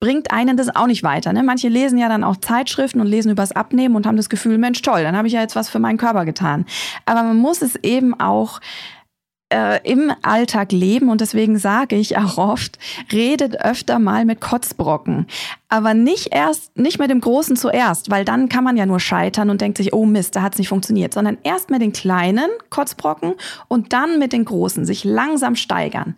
bringt 0.00 0.30
einen 0.30 0.56
das 0.56 0.74
auch 0.74 0.86
nicht 0.86 1.02
weiter. 1.02 1.32
Ne? 1.32 1.42
Manche 1.42 1.68
lesen 1.68 1.98
ja 1.98 2.08
dann 2.08 2.22
auch 2.22 2.36
Zeitschriften 2.36 3.00
und 3.00 3.08
lesen 3.08 3.32
übers 3.32 3.52
Abnehmen 3.52 3.96
und 3.96 4.06
haben 4.06 4.16
das 4.16 4.28
Gefühl, 4.28 4.56
Mensch, 4.56 4.80
toll, 4.82 5.02
dann 5.02 5.16
habe 5.16 5.26
ich 5.26 5.34
ja 5.34 5.40
jetzt 5.40 5.56
was 5.56 5.68
für 5.68 5.80
meinen 5.80 5.98
Körper 5.98 6.24
getan. 6.24 6.66
Aber 7.04 7.24
man 7.24 7.36
muss 7.36 7.62
es 7.62 7.74
eben 7.76 8.18
auch 8.18 8.60
äh, 9.52 9.80
im 9.88 10.12
Alltag 10.22 10.72
leben 10.72 11.08
und 11.08 11.20
deswegen 11.20 11.58
sage 11.58 11.96
ich 11.96 12.16
auch 12.16 12.38
oft, 12.38 12.78
redet 13.12 13.60
öfter 13.60 13.98
mal 13.98 14.24
mit 14.24 14.40
Kotzbrocken. 14.40 15.26
Aber 15.68 15.94
nicht 15.94 16.28
erst, 16.32 16.76
nicht 16.78 16.98
mit 16.98 17.10
dem 17.10 17.20
Großen 17.20 17.56
zuerst, 17.56 18.10
weil 18.10 18.24
dann 18.24 18.48
kann 18.48 18.64
man 18.64 18.76
ja 18.76 18.86
nur 18.86 19.00
scheitern 19.00 19.50
und 19.50 19.60
denkt 19.60 19.78
sich, 19.78 19.92
oh 19.92 20.06
Mist, 20.06 20.36
da 20.36 20.42
hat 20.42 20.54
es 20.54 20.58
nicht 20.58 20.68
funktioniert, 20.68 21.14
sondern 21.14 21.38
erst 21.42 21.70
mit 21.70 21.82
den 21.82 21.92
kleinen 21.92 22.50
Kotzbrocken 22.70 23.34
und 23.68 23.92
dann 23.92 24.18
mit 24.18 24.32
den 24.32 24.44
großen, 24.44 24.84
sich 24.84 25.04
langsam 25.04 25.56
steigern. 25.56 26.16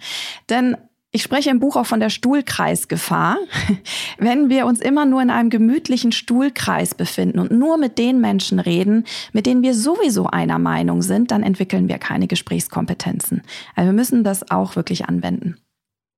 Denn 0.49 0.77
ich 1.13 1.23
spreche 1.23 1.51
im 1.51 1.59
Buch 1.59 1.77
auch 1.77 1.87
von 1.87 1.99
der 1.99 2.11
Stuhlkreisgefahr. 2.11 3.37
Wenn 4.19 4.49
wir 4.49 4.67
uns 4.67 4.81
immer 4.81 5.07
nur 5.07 5.21
in 5.21 5.31
einem 5.31 5.51
gemütlichen 5.51 6.13
Stuhlkreis 6.13 6.95
befinden 6.95 7.41
und 7.41 7.51
nur 7.51 7.79
mit 7.79 7.99
den 7.99 8.21
Menschen 8.21 8.61
reden, 8.61 9.05
mit 9.33 9.47
denen 9.47 9.63
wir 9.63 9.75
sowieso 9.75 10.27
einer 10.27 10.59
Meinung 10.59 11.03
sind, 11.03 11.33
dann 11.33 11.43
entwickeln 11.43 11.89
wir 11.89 11.99
keine 11.99 12.29
Gesprächskompetenzen. 12.29 13.43
Also 13.75 13.89
wir 13.89 13.95
müssen 13.95 14.23
das 14.23 14.51
auch 14.51 14.77
wirklich 14.77 15.07
anwenden. 15.07 15.57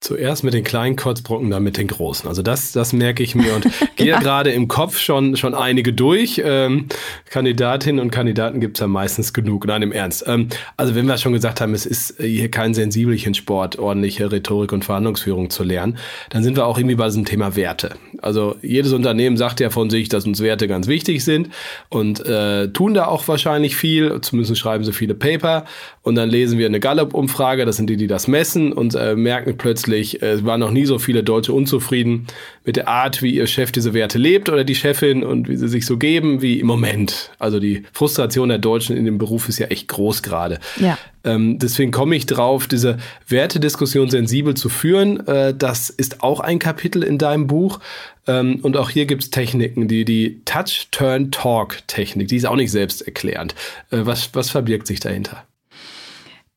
Zuerst 0.02 0.42
mit 0.42 0.52
den 0.52 0.64
kleinen 0.64 0.96
Kotzbrocken, 0.96 1.48
dann 1.48 1.62
mit 1.62 1.76
den 1.76 1.86
großen. 1.86 2.28
Also 2.28 2.42
das, 2.42 2.72
das 2.72 2.92
merke 2.92 3.22
ich 3.22 3.36
mir 3.36 3.54
und 3.54 3.68
gehe 3.96 4.08
ja. 4.08 4.18
gerade 4.18 4.50
im 4.50 4.66
Kopf 4.66 4.98
schon, 4.98 5.36
schon 5.36 5.54
einige 5.54 5.92
durch. 5.92 6.42
Ähm, 6.44 6.86
Kandidatinnen 7.30 8.00
und 8.00 8.10
Kandidaten 8.10 8.60
gibt 8.60 8.78
es 8.78 8.80
ja 8.80 8.88
meistens 8.88 9.32
genug. 9.32 9.64
Nein, 9.64 9.82
im 9.82 9.92
Ernst. 9.92 10.24
Ähm, 10.26 10.48
also 10.76 10.96
wenn 10.96 11.06
wir 11.06 11.18
schon 11.18 11.32
gesagt 11.32 11.60
haben, 11.60 11.72
es 11.72 11.86
ist 11.86 12.20
hier 12.20 12.50
kein 12.50 12.74
sensibelchen 12.74 13.34
Sport, 13.34 13.78
ordentliche 13.78 14.32
Rhetorik 14.32 14.72
und 14.72 14.84
Verhandlungsführung 14.84 15.50
zu 15.50 15.62
lernen, 15.62 15.98
dann 16.30 16.42
sind 16.42 16.56
wir 16.56 16.66
auch 16.66 16.78
irgendwie 16.78 16.96
bei 16.96 17.06
diesem 17.06 17.24
Thema 17.24 17.54
Werte. 17.54 17.94
Also 18.20 18.56
jedes 18.60 18.92
Unternehmen 18.92 19.36
sagt 19.36 19.60
ja 19.60 19.70
von 19.70 19.88
sich, 19.88 20.08
dass 20.08 20.26
uns 20.26 20.40
Werte 20.40 20.66
ganz 20.66 20.88
wichtig 20.88 21.24
sind 21.24 21.50
und 21.90 22.26
äh, 22.26 22.72
tun 22.72 22.94
da 22.94 23.06
auch 23.06 23.28
wahrscheinlich 23.28 23.76
viel. 23.76 24.20
Zumindest 24.20 24.58
schreiben 24.58 24.82
sie 24.82 24.92
viele 24.92 25.14
Paper 25.14 25.64
und 26.02 26.16
dann 26.16 26.28
lesen 26.28 26.58
wir 26.58 26.66
eine 26.66 26.80
Gallup-Umfrage, 26.80 27.64
das 27.66 27.76
sind 27.76 27.88
die, 27.88 27.96
die 27.96 28.08
das 28.08 28.26
messen 28.26 28.72
und 28.72 28.96
äh, 28.96 29.14
merken 29.14 29.56
plötzlich, 29.56 29.91
äh, 30.22 30.32
es 30.32 30.44
waren 30.44 30.60
noch 30.60 30.70
nie 30.70 30.86
so 30.86 30.98
viele 30.98 31.22
Deutsche 31.22 31.52
unzufrieden 31.52 32.26
mit 32.64 32.76
der 32.76 32.88
Art, 32.88 33.22
wie 33.22 33.34
ihr 33.34 33.46
Chef 33.46 33.72
diese 33.72 33.94
Werte 33.94 34.18
lebt 34.18 34.48
oder 34.48 34.64
die 34.64 34.74
Chefin 34.74 35.24
und 35.24 35.48
wie 35.48 35.56
sie 35.56 35.68
sich 35.68 35.86
so 35.86 35.96
geben 35.96 36.42
wie 36.42 36.60
im 36.60 36.66
Moment. 36.66 37.30
Also 37.38 37.60
die 37.60 37.84
Frustration 37.92 38.48
der 38.48 38.58
Deutschen 38.58 38.96
in 38.96 39.04
dem 39.04 39.18
Beruf 39.18 39.48
ist 39.48 39.58
ja 39.58 39.66
echt 39.68 39.88
groß 39.88 40.22
gerade. 40.22 40.58
Ja. 40.80 40.98
Ähm, 41.24 41.58
deswegen 41.58 41.92
komme 41.92 42.16
ich 42.16 42.26
drauf, 42.26 42.66
diese 42.66 42.98
Wertediskussion 43.28 44.10
sensibel 44.10 44.54
zu 44.54 44.68
führen. 44.68 45.26
Äh, 45.26 45.54
das 45.54 45.90
ist 45.90 46.22
auch 46.22 46.40
ein 46.40 46.58
Kapitel 46.58 47.02
in 47.02 47.18
deinem 47.18 47.46
Buch. 47.46 47.80
Ähm, 48.26 48.60
und 48.62 48.76
auch 48.76 48.90
hier 48.90 49.06
gibt 49.06 49.22
es 49.22 49.30
Techniken, 49.30 49.88
die, 49.88 50.04
die 50.04 50.40
Touch-Turn-Talk-Technik, 50.44 52.28
die 52.28 52.36
ist 52.36 52.46
auch 52.46 52.56
nicht 52.56 52.70
selbsterklärend. 52.70 53.54
Äh, 53.90 53.98
was, 54.04 54.30
was 54.34 54.50
verbirgt 54.50 54.86
sich 54.86 55.00
dahinter? 55.00 55.44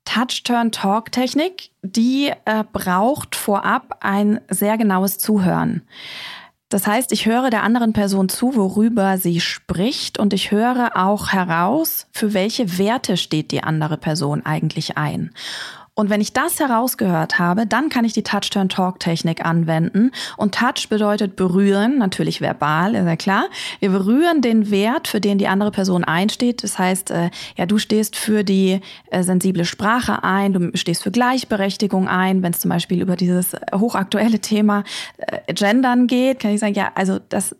Touch-Turn-Talk-Technik, 0.05 1.71
die 1.81 2.31
äh, 2.45 2.63
braucht 2.71 3.35
vorab 3.35 3.97
ein 3.99 4.39
sehr 4.49 4.77
genaues 4.77 5.17
Zuhören. 5.17 5.81
Das 6.69 6.87
heißt, 6.87 7.11
ich 7.11 7.25
höre 7.25 7.49
der 7.49 7.63
anderen 7.63 7.93
Person 7.93 8.27
zu, 8.27 8.55
worüber 8.55 9.17
sie 9.17 9.39
spricht 9.39 10.17
und 10.17 10.33
ich 10.33 10.51
höre 10.51 10.91
auch 10.95 11.31
heraus, 11.31 12.07
für 12.11 12.33
welche 12.33 12.77
Werte 12.77 13.17
steht 13.17 13.51
die 13.51 13.61
andere 13.63 13.97
Person 13.97 14.45
eigentlich 14.45 14.97
ein. 14.97 15.31
Und 15.95 16.09
wenn 16.09 16.19
ich 16.19 16.33
das 16.33 16.59
herausgehört 16.59 17.39
habe, 17.39 17.65
dann 17.65 17.87
kann 17.87 18.03
ich 18.03 18.11
die 18.11 18.23
Touch-Turn-Talk-Technik 18.23 19.45
anwenden. 19.45 20.11
Und 20.35 20.53
Touch 20.53 20.89
bedeutet 20.89 21.37
berühren, 21.37 21.97
natürlich 21.97 22.41
verbal, 22.41 22.95
ist 22.95 23.05
ja 23.05 23.15
klar. 23.15 23.45
Wir 23.79 23.89
berühren 23.89 24.41
den 24.41 24.69
Wert, 24.69 25.07
für 25.07 25.21
den 25.21 25.37
die 25.37 25.47
andere 25.47 25.71
Person 25.71 26.03
einsteht. 26.03 26.63
Das 26.63 26.77
heißt, 26.77 27.11
äh, 27.11 27.29
ja, 27.55 27.65
du 27.65 27.77
stehst 27.77 28.17
für 28.17 28.43
die 28.43 28.81
äh, 29.09 29.23
sensible 29.23 29.63
Sprache 29.63 30.21
ein, 30.23 30.51
du 30.51 30.71
stehst 30.77 31.01
für 31.01 31.11
Gleichberechtigung 31.11 32.09
ein. 32.09 32.43
Wenn 32.43 32.51
es 32.51 32.59
zum 32.59 32.69
Beispiel 32.69 33.01
über 33.01 33.15
dieses 33.15 33.55
hochaktuelle 33.73 34.39
Thema 34.39 34.83
äh, 35.17 35.53
Gendern 35.53 36.07
geht, 36.07 36.41
kann 36.41 36.51
ich 36.51 36.59
sagen, 36.59 36.73
ja, 36.73 36.91
also 36.95 37.19
das 37.29 37.55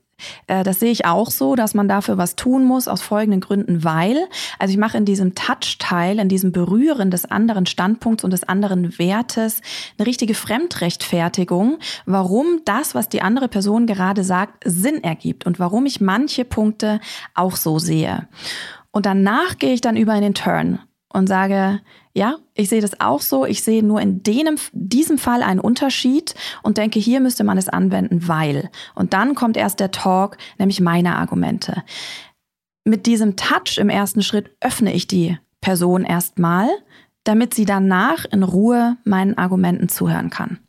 das 0.48 0.80
sehe 0.80 0.92
ich 0.92 1.06
auch 1.06 1.30
so, 1.30 1.56
dass 1.56 1.74
man 1.74 1.88
dafür 1.88 2.18
was 2.18 2.36
tun 2.36 2.64
muss, 2.64 2.88
aus 2.88 3.02
folgenden 3.02 3.42
Gründen, 3.42 3.84
weil, 3.84 4.18
also 4.60 4.72
ich 4.72 4.78
mache 4.78 4.98
in 4.98 5.06
diesem 5.06 5.36
Touch-Teil, 5.36 6.20
in 6.20 6.30
diesem 6.30 6.52
Berühren 6.52 7.12
des 7.12 7.26
anderen 7.26 7.66
Standpunkts 7.66 8.24
und 8.24 8.32
des 8.32 8.44
anderen 8.44 8.98
Wertes 8.98 9.62
eine 9.98 10.08
richtige 10.08 10.34
Fremdrechtfertigung, 10.34 11.80
warum 12.06 12.62
das, 12.66 12.96
was 12.96 13.10
die 13.10 13.22
andere 13.22 13.48
Person 13.48 13.88
gerade 13.88 14.24
sagt, 14.24 14.64
Sinn 14.66 15.04
ergibt 15.04 15.46
und 15.46 15.60
warum 15.60 15.86
ich 15.86 16.02
manche 16.02 16.46
Punkte 16.46 17.00
auch 17.34 17.56
so 17.56 17.80
sehe. 17.80 18.28
Und 18.92 19.06
danach 19.06 19.58
gehe 19.58 19.74
ich 19.74 19.82
dann 19.82 19.98
über 19.98 20.16
in 20.16 20.22
den 20.22 20.34
Turn 20.34 20.80
und 21.16 21.28
sage, 21.28 21.82
ja, 22.14 22.38
ich 22.54 22.70
sehe 22.70 22.82
das 22.82 23.00
auch 23.00 23.22
so. 23.22 23.46
Ich 23.46 23.64
sehe 23.64 23.84
nur 23.84 24.02
in 24.02 24.22
dem, 24.22 24.58
diesem 24.74 25.18
Fall 25.18 25.42
einen 25.42 25.60
Unterschied 25.60 26.36
und 26.62 26.78
denke, 26.78 27.00
hier 27.00 27.20
müsste 27.20 27.44
man 27.44 27.58
es 27.58 27.70
anwenden, 27.70 28.28
weil. 28.28 28.70
Und 28.94 29.14
dann 29.14 29.34
kommt 29.34 29.58
erst 29.58 29.80
der 29.80 29.92
Talk, 29.92 30.38
nämlich 30.58 30.82
meine 30.82 31.16
Argumente. 31.16 31.84
Mit 32.84 33.06
diesem 33.06 33.36
Touch 33.36 33.78
im 33.78 33.90
ersten 33.90 34.22
Schritt 34.22 34.52
öffne 34.62 34.94
ich 34.94 35.08
die 35.08 35.38
Person 35.62 36.04
erstmal, 36.04 36.70
damit 37.24 37.54
sie 37.54 37.66
danach 37.66 38.26
in 38.26 38.44
Ruhe 38.44 38.98
meinen 39.04 39.38
Argumenten 39.38 39.90
zuhören 39.90 40.30
kann 40.30 40.60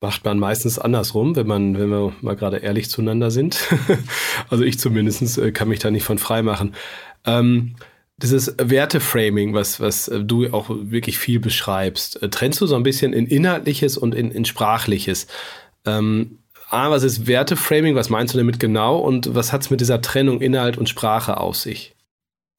macht 0.00 0.22
man 0.26 0.38
meistens 0.38 0.78
andersrum, 0.78 1.34
wenn 1.34 1.46
man, 1.46 1.78
wenn 1.78 1.88
wir 1.88 2.12
mal 2.20 2.36
gerade 2.36 2.58
ehrlich 2.58 2.90
zueinander 2.90 3.30
sind. 3.30 3.70
also 4.50 4.62
ich 4.62 4.78
zumindest 4.78 5.38
äh, 5.38 5.50
kann 5.50 5.68
mich 5.68 5.78
da 5.78 5.90
nicht 5.90 6.04
von 6.04 6.18
frei 6.18 6.42
machen. 6.42 6.74
Ähm, 7.24 7.76
dieses 8.16 8.54
Werteframing, 8.58 9.54
was, 9.54 9.80
was 9.80 10.08
äh, 10.08 10.20
du 10.20 10.52
auch 10.52 10.66
wirklich 10.70 11.18
viel 11.18 11.40
beschreibst, 11.40 12.22
äh, 12.22 12.28
trennst 12.28 12.60
du 12.60 12.66
so 12.66 12.76
ein 12.76 12.82
bisschen 12.82 13.12
in 13.12 13.26
Inhaltliches 13.26 13.96
und 13.96 14.14
in, 14.14 14.30
in 14.30 14.44
Sprachliches. 14.44 15.26
Ähm, 15.84 16.38
A, 16.70 16.90
was 16.90 17.02
ist 17.02 17.26
Werteframing? 17.26 17.94
Was 17.94 18.10
meinst 18.10 18.34
du 18.34 18.38
damit 18.38 18.58
genau? 18.58 18.98
Und 18.98 19.34
was 19.34 19.52
hat 19.52 19.62
es 19.62 19.70
mit 19.70 19.80
dieser 19.80 20.00
Trennung 20.00 20.40
Inhalt 20.40 20.78
und 20.78 20.88
Sprache 20.88 21.38
auf 21.38 21.56
sich? 21.56 21.93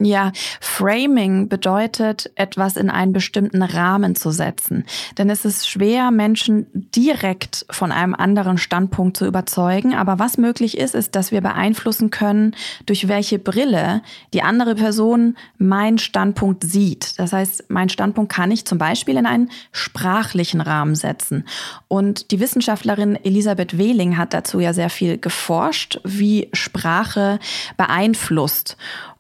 Ja, 0.02 0.34
Framing 0.60 1.48
bedeutet, 1.48 2.30
etwas 2.36 2.76
in 2.76 2.90
einen 2.90 3.14
bestimmten 3.14 3.62
Rahmen 3.62 4.14
zu 4.16 4.32
setzen. 4.32 4.84
Denn 5.18 5.30
es 5.30 5.46
ist 5.46 5.70
schwer, 5.70 6.12
Menschen 6.12 6.66
direkt 6.74 7.66
von 7.70 7.94
einem 7.94 8.14
anderen 8.14 8.58
Standpunkt 8.58 9.16
zu 9.16 9.26
überzeugen. 9.26 9.96
Aber 9.96 10.20
was 10.20 10.38
möglich 10.38 10.78
ist, 10.78 10.96
ist, 10.96 11.16
dass 11.16 11.32
wir 11.32 11.40
beeinflussen 11.40 12.10
können, 12.10 12.58
durch 12.86 13.08
welche 13.08 13.40
Brille 13.40 14.02
die 14.34 14.42
andere 14.42 14.76
Person 14.76 15.38
meinen 15.58 15.98
Standpunkt 15.98 16.66
sieht. 16.66 17.18
Das 17.18 17.32
heißt, 17.32 17.70
mein 17.70 17.88
Standpunkt 17.88 18.34
kann 18.34 18.52
ich 18.52 18.66
zum 18.66 18.78
Beispiel 18.78 19.16
in 19.16 19.26
einen 19.26 19.50
sprachlichen 19.72 20.60
Rahmen 20.60 20.96
setzen. 20.96 21.46
Und 21.88 22.32
die 22.32 22.42
Wissenschaftlerin 22.42 23.16
Elisabeth 23.24 23.78
Wehling 23.78 24.18
hat 24.18 24.34
dazu 24.34 24.60
ja 24.60 24.74
sehr 24.74 24.90
viel 24.90 25.18
geforscht, 25.18 26.02
wie 26.04 26.50
Sprache 26.52 27.40
beeinflusst. 27.78 28.76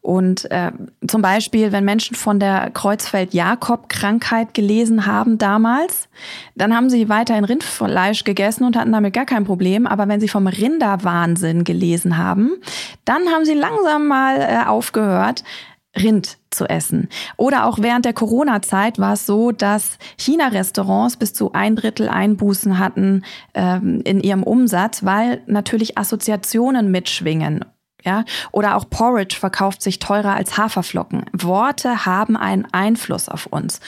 Und 0.06 0.52
äh, 0.52 0.72
zum 1.08 1.24
Beispiel, 1.24 1.72
wenn 1.72 1.84
Menschen 1.84 2.16
von 2.16 2.40
der 2.40 2.70
Kreuzfeld-Jakob-Krankheit 2.70 4.54
gelesen 4.54 5.08
haben 5.08 5.40
damals, 5.40 6.10
dann 6.54 6.76
haben 6.76 6.92
sie 6.92 7.10
weiterhin 7.10 7.44
Rindfleisch 7.44 8.24
gegessen 8.24 8.66
und 8.66 8.78
hatten 8.78 8.92
damit 8.92 9.16
gar 9.16 9.26
kein 9.26 9.46
Problem. 9.46 9.88
Aber 9.88 10.08
wenn 10.08 10.20
sie 10.20 10.28
vom 10.28 10.46
Rinderwahnsinn 10.46 11.64
gelesen 11.64 12.20
haben, 12.20 12.52
dann 13.04 13.30
haben 13.30 13.46
sie 13.46 13.56
langsam 13.56 14.06
mal 14.08 14.42
äh, 14.42 14.68
aufgehört, 14.68 15.44
Rind 15.98 16.38
zu 16.52 16.70
essen. 16.70 17.10
Oder 17.36 17.66
auch 17.66 17.80
während 17.82 18.06
der 18.06 18.14
Corona-Zeit 18.14 19.00
war 19.00 19.14
es 19.14 19.26
so, 19.26 19.52
dass 19.52 19.98
China-Restaurants 20.18 21.18
bis 21.18 21.34
zu 21.34 21.54
ein 21.54 21.76
Drittel 21.76 22.10
Einbußen 22.10 22.78
hatten 22.78 23.24
ähm, 23.56 24.02
in 24.04 24.20
ihrem 24.20 24.44
Umsatz, 24.44 25.04
weil 25.04 25.42
natürlich 25.48 25.98
Assoziationen 25.98 26.92
mitschwingen 26.92 27.66
ja, 28.06 28.24
oder 28.52 28.76
auch 28.76 28.90
Porridge 28.90 29.36
verkauft 29.38 29.82
sich 29.82 30.00
teurer 30.00 30.36
als 30.36 30.58
Haferflocken. 30.58 31.26
Worte 31.34 32.06
haben 32.06 32.38
einen 32.38 32.66
Einfluss 32.72 33.28
auf 33.28 33.48
uns. 33.48 33.80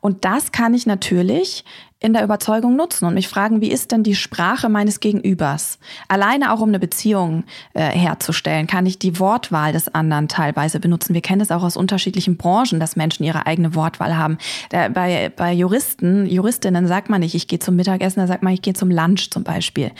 Und 0.00 0.24
das 0.24 0.52
kann 0.52 0.74
ich 0.74 0.86
natürlich 0.86 1.64
in 2.02 2.12
der 2.12 2.24
Überzeugung 2.24 2.74
nutzen 2.74 3.04
und 3.04 3.14
mich 3.14 3.28
fragen, 3.28 3.60
wie 3.60 3.70
ist 3.70 3.92
denn 3.92 4.02
die 4.02 4.16
Sprache 4.16 4.68
meines 4.68 4.98
Gegenübers? 4.98 5.78
Alleine 6.08 6.52
auch 6.52 6.60
um 6.60 6.68
eine 6.68 6.80
Beziehung 6.80 7.44
äh, 7.74 7.82
herzustellen, 7.82 8.66
kann 8.66 8.86
ich 8.86 8.98
die 8.98 9.20
Wortwahl 9.20 9.72
des 9.72 9.94
anderen 9.94 10.26
teilweise 10.26 10.80
benutzen. 10.80 11.14
Wir 11.14 11.20
kennen 11.20 11.40
es 11.40 11.52
auch 11.52 11.62
aus 11.62 11.76
unterschiedlichen 11.76 12.36
Branchen, 12.36 12.80
dass 12.80 12.96
Menschen 12.96 13.24
ihre 13.24 13.46
eigene 13.46 13.76
Wortwahl 13.76 14.16
haben. 14.16 14.38
Der, 14.72 14.90
bei, 14.90 15.30
bei 15.34 15.52
Juristen, 15.52 16.26
Juristinnen 16.26 16.88
sagt 16.88 17.08
man 17.08 17.20
nicht, 17.20 17.36
ich 17.36 17.46
gehe 17.46 17.60
zum 17.60 17.76
Mittagessen, 17.76 18.18
da 18.18 18.26
sagt 18.26 18.42
man, 18.42 18.52
ich 18.52 18.62
gehe 18.62 18.74
zum 18.74 18.90
Lunch 18.90 19.30
zum 19.30 19.44
Beispiel. 19.44 19.92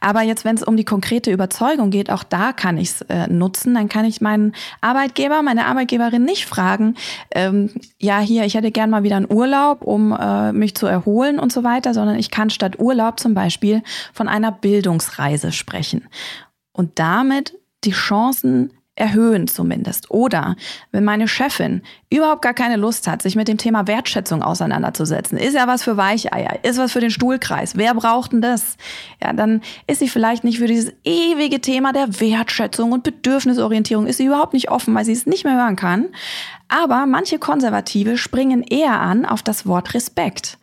Aber 0.00 0.22
jetzt, 0.22 0.44
wenn 0.44 0.56
es 0.56 0.64
um 0.64 0.76
die 0.76 0.84
konkrete 0.84 1.30
Überzeugung 1.30 1.90
geht, 1.90 2.10
auch 2.10 2.24
da 2.24 2.52
kann 2.52 2.78
ich 2.78 2.88
es 2.88 3.02
äh, 3.02 3.28
nutzen. 3.28 3.74
Dann 3.74 3.88
kann 3.88 4.04
ich 4.04 4.20
meinen 4.20 4.54
Arbeitgeber, 4.80 5.42
meine 5.42 5.66
Arbeitgeberin 5.66 6.24
nicht 6.24 6.46
fragen, 6.46 6.96
ähm, 7.30 7.70
ja, 8.00 8.18
hier, 8.18 8.44
ich 8.44 8.54
hätte 8.54 8.72
gern 8.72 8.90
mal 8.90 9.04
wieder 9.04 9.16
einen 9.16 9.30
Urlaub, 9.30 9.82
um 9.82 10.12
äh, 10.12 10.52
mich 10.52 10.74
zu 10.74 10.86
erholen 10.86 11.38
und 11.44 11.52
so 11.52 11.62
weiter, 11.62 11.94
sondern 11.94 12.18
ich 12.18 12.32
kann 12.32 12.50
statt 12.50 12.80
Urlaub 12.80 13.20
zum 13.20 13.34
Beispiel 13.34 13.82
von 14.12 14.26
einer 14.26 14.50
Bildungsreise 14.50 15.52
sprechen 15.52 16.08
und 16.72 16.98
damit 16.98 17.56
die 17.84 17.92
Chancen 17.92 18.72
erhöhen 18.96 19.48
zumindest. 19.48 20.10
Oder 20.10 20.56
wenn 20.92 21.04
meine 21.04 21.26
Chefin 21.26 21.82
überhaupt 22.10 22.42
gar 22.42 22.54
keine 22.54 22.76
Lust 22.76 23.08
hat, 23.08 23.22
sich 23.22 23.34
mit 23.34 23.48
dem 23.48 23.58
Thema 23.58 23.86
Wertschätzung 23.88 24.42
auseinanderzusetzen, 24.42 25.36
ist 25.36 25.54
ja 25.54 25.66
was 25.66 25.82
für 25.82 25.96
Weicheier, 25.96 26.60
ist 26.62 26.78
was 26.78 26.92
für 26.92 27.00
den 27.00 27.10
Stuhlkreis. 27.10 27.76
Wer 27.76 27.94
braucht 27.94 28.32
denn 28.32 28.40
das? 28.40 28.76
Ja, 29.20 29.32
dann 29.32 29.62
ist 29.88 29.98
sie 29.98 30.08
vielleicht 30.08 30.44
nicht 30.44 30.58
für 30.58 30.68
dieses 30.68 30.92
ewige 31.02 31.60
Thema 31.60 31.92
der 31.92 32.20
Wertschätzung 32.20 32.92
und 32.92 33.02
Bedürfnisorientierung, 33.02 34.06
ist 34.06 34.18
sie 34.18 34.26
überhaupt 34.26 34.52
nicht 34.52 34.70
offen, 34.70 34.94
weil 34.94 35.04
sie 35.04 35.12
es 35.12 35.26
nicht 35.26 35.44
mehr 35.44 35.56
hören 35.56 35.76
kann. 35.76 36.06
Aber 36.68 37.06
manche 37.06 37.38
Konservative 37.38 38.16
springen 38.16 38.62
eher 38.62 39.00
an 39.00 39.26
auf 39.26 39.42
das 39.42 39.66
Wort 39.66 39.94
Respekt 39.94 40.58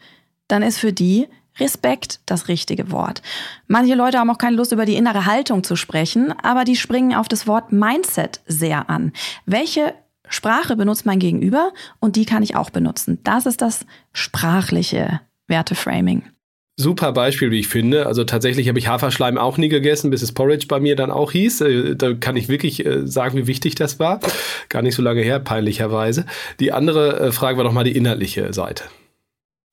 dann 0.51 0.63
ist 0.63 0.79
für 0.79 0.93
die 0.93 1.27
Respekt 1.59 2.19
das 2.25 2.47
richtige 2.47 2.91
Wort. 2.91 3.21
Manche 3.67 3.95
Leute 3.95 4.17
haben 4.17 4.29
auch 4.29 4.37
keine 4.37 4.55
Lust, 4.55 4.71
über 4.71 4.85
die 4.85 4.95
innere 4.95 5.25
Haltung 5.25 5.63
zu 5.63 5.75
sprechen, 5.75 6.33
aber 6.43 6.63
die 6.63 6.75
springen 6.75 7.13
auf 7.13 7.27
das 7.27 7.45
Wort 7.47 7.71
Mindset 7.71 8.41
sehr 8.47 8.89
an. 8.89 9.11
Welche 9.45 9.93
Sprache 10.29 10.77
benutzt 10.77 11.05
mein 11.05 11.19
Gegenüber 11.19 11.73
und 11.99 12.15
die 12.15 12.25
kann 12.25 12.41
ich 12.41 12.55
auch 12.55 12.69
benutzen. 12.69 13.19
Das 13.23 13.45
ist 13.45 13.61
das 13.61 13.85
sprachliche 14.13 15.19
Werteframing. 15.47 16.23
Super 16.77 17.11
Beispiel, 17.11 17.51
wie 17.51 17.59
ich 17.59 17.67
finde. 17.67 18.07
Also 18.07 18.23
tatsächlich 18.23 18.69
habe 18.69 18.79
ich 18.79 18.87
Haferschleim 18.87 19.37
auch 19.37 19.57
nie 19.57 19.67
gegessen, 19.67 20.09
bis 20.09 20.21
es 20.21 20.31
Porridge 20.31 20.67
bei 20.67 20.79
mir 20.79 20.95
dann 20.95 21.11
auch 21.11 21.33
hieß. 21.33 21.61
Äh, 21.61 21.95
da 21.95 22.13
kann 22.13 22.37
ich 22.37 22.47
wirklich 22.47 22.85
äh, 22.85 23.05
sagen, 23.05 23.37
wie 23.37 23.45
wichtig 23.45 23.75
das 23.75 23.99
war. 23.99 24.21
Gar 24.69 24.81
nicht 24.81 24.95
so 24.95 25.03
lange 25.03 25.21
her, 25.21 25.39
peinlicherweise. 25.39 26.25
Die 26.59 26.71
andere 26.71 27.19
äh, 27.19 27.31
Frage 27.33 27.57
war 27.57 27.65
nochmal 27.65 27.83
die 27.83 27.95
inhaltliche 27.95 28.53
Seite. 28.53 28.85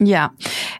Ja, 0.01 0.31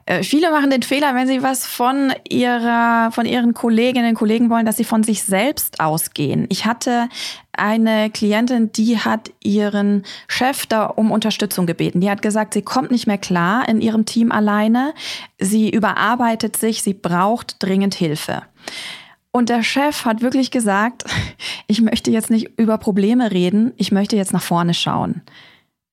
äh, 0.05 0.23
viele 0.23 0.49
machen 0.49 0.69
den 0.69 0.81
Fehler, 0.81 1.13
wenn 1.13 1.27
sie 1.27 1.43
was 1.43 1.65
von 1.65 2.13
ihrer, 2.29 3.11
von 3.11 3.25
ihren 3.25 3.53
Kolleginnen 3.53 4.11
und 4.11 4.15
Kollegen 4.15 4.49
wollen, 4.49 4.65
dass 4.65 4.77
sie 4.77 4.85
von 4.85 5.03
sich 5.03 5.23
selbst 5.23 5.81
ausgehen. 5.81 6.45
Ich 6.47 6.65
hatte 6.65 7.09
eine 7.51 8.09
Klientin, 8.11 8.71
die 8.71 8.97
hat 8.97 9.31
ihren 9.43 10.03
Chef 10.29 10.65
da 10.67 10.85
um 10.85 11.11
Unterstützung 11.11 11.65
gebeten. 11.65 11.99
Die 11.99 12.09
hat 12.09 12.21
gesagt, 12.21 12.53
sie 12.53 12.61
kommt 12.61 12.91
nicht 12.91 13.07
mehr 13.07 13.17
klar 13.17 13.67
in 13.67 13.81
ihrem 13.81 14.05
Team 14.05 14.31
alleine. 14.31 14.93
Sie 15.37 15.69
überarbeitet 15.69 16.55
sich, 16.55 16.81
sie 16.81 16.93
braucht 16.93 17.61
dringend 17.61 17.95
Hilfe. 17.95 18.43
Und 19.31 19.49
der 19.49 19.63
Chef 19.63 20.05
hat 20.05 20.21
wirklich 20.21 20.49
gesagt, 20.49 21.03
ich 21.67 21.81
möchte 21.81 22.09
jetzt 22.09 22.29
nicht 22.29 22.57
über 22.57 22.77
Probleme 22.77 23.31
reden, 23.31 23.73
ich 23.75 23.91
möchte 23.91 24.15
jetzt 24.15 24.31
nach 24.31 24.41
vorne 24.41 24.73
schauen. 24.73 25.23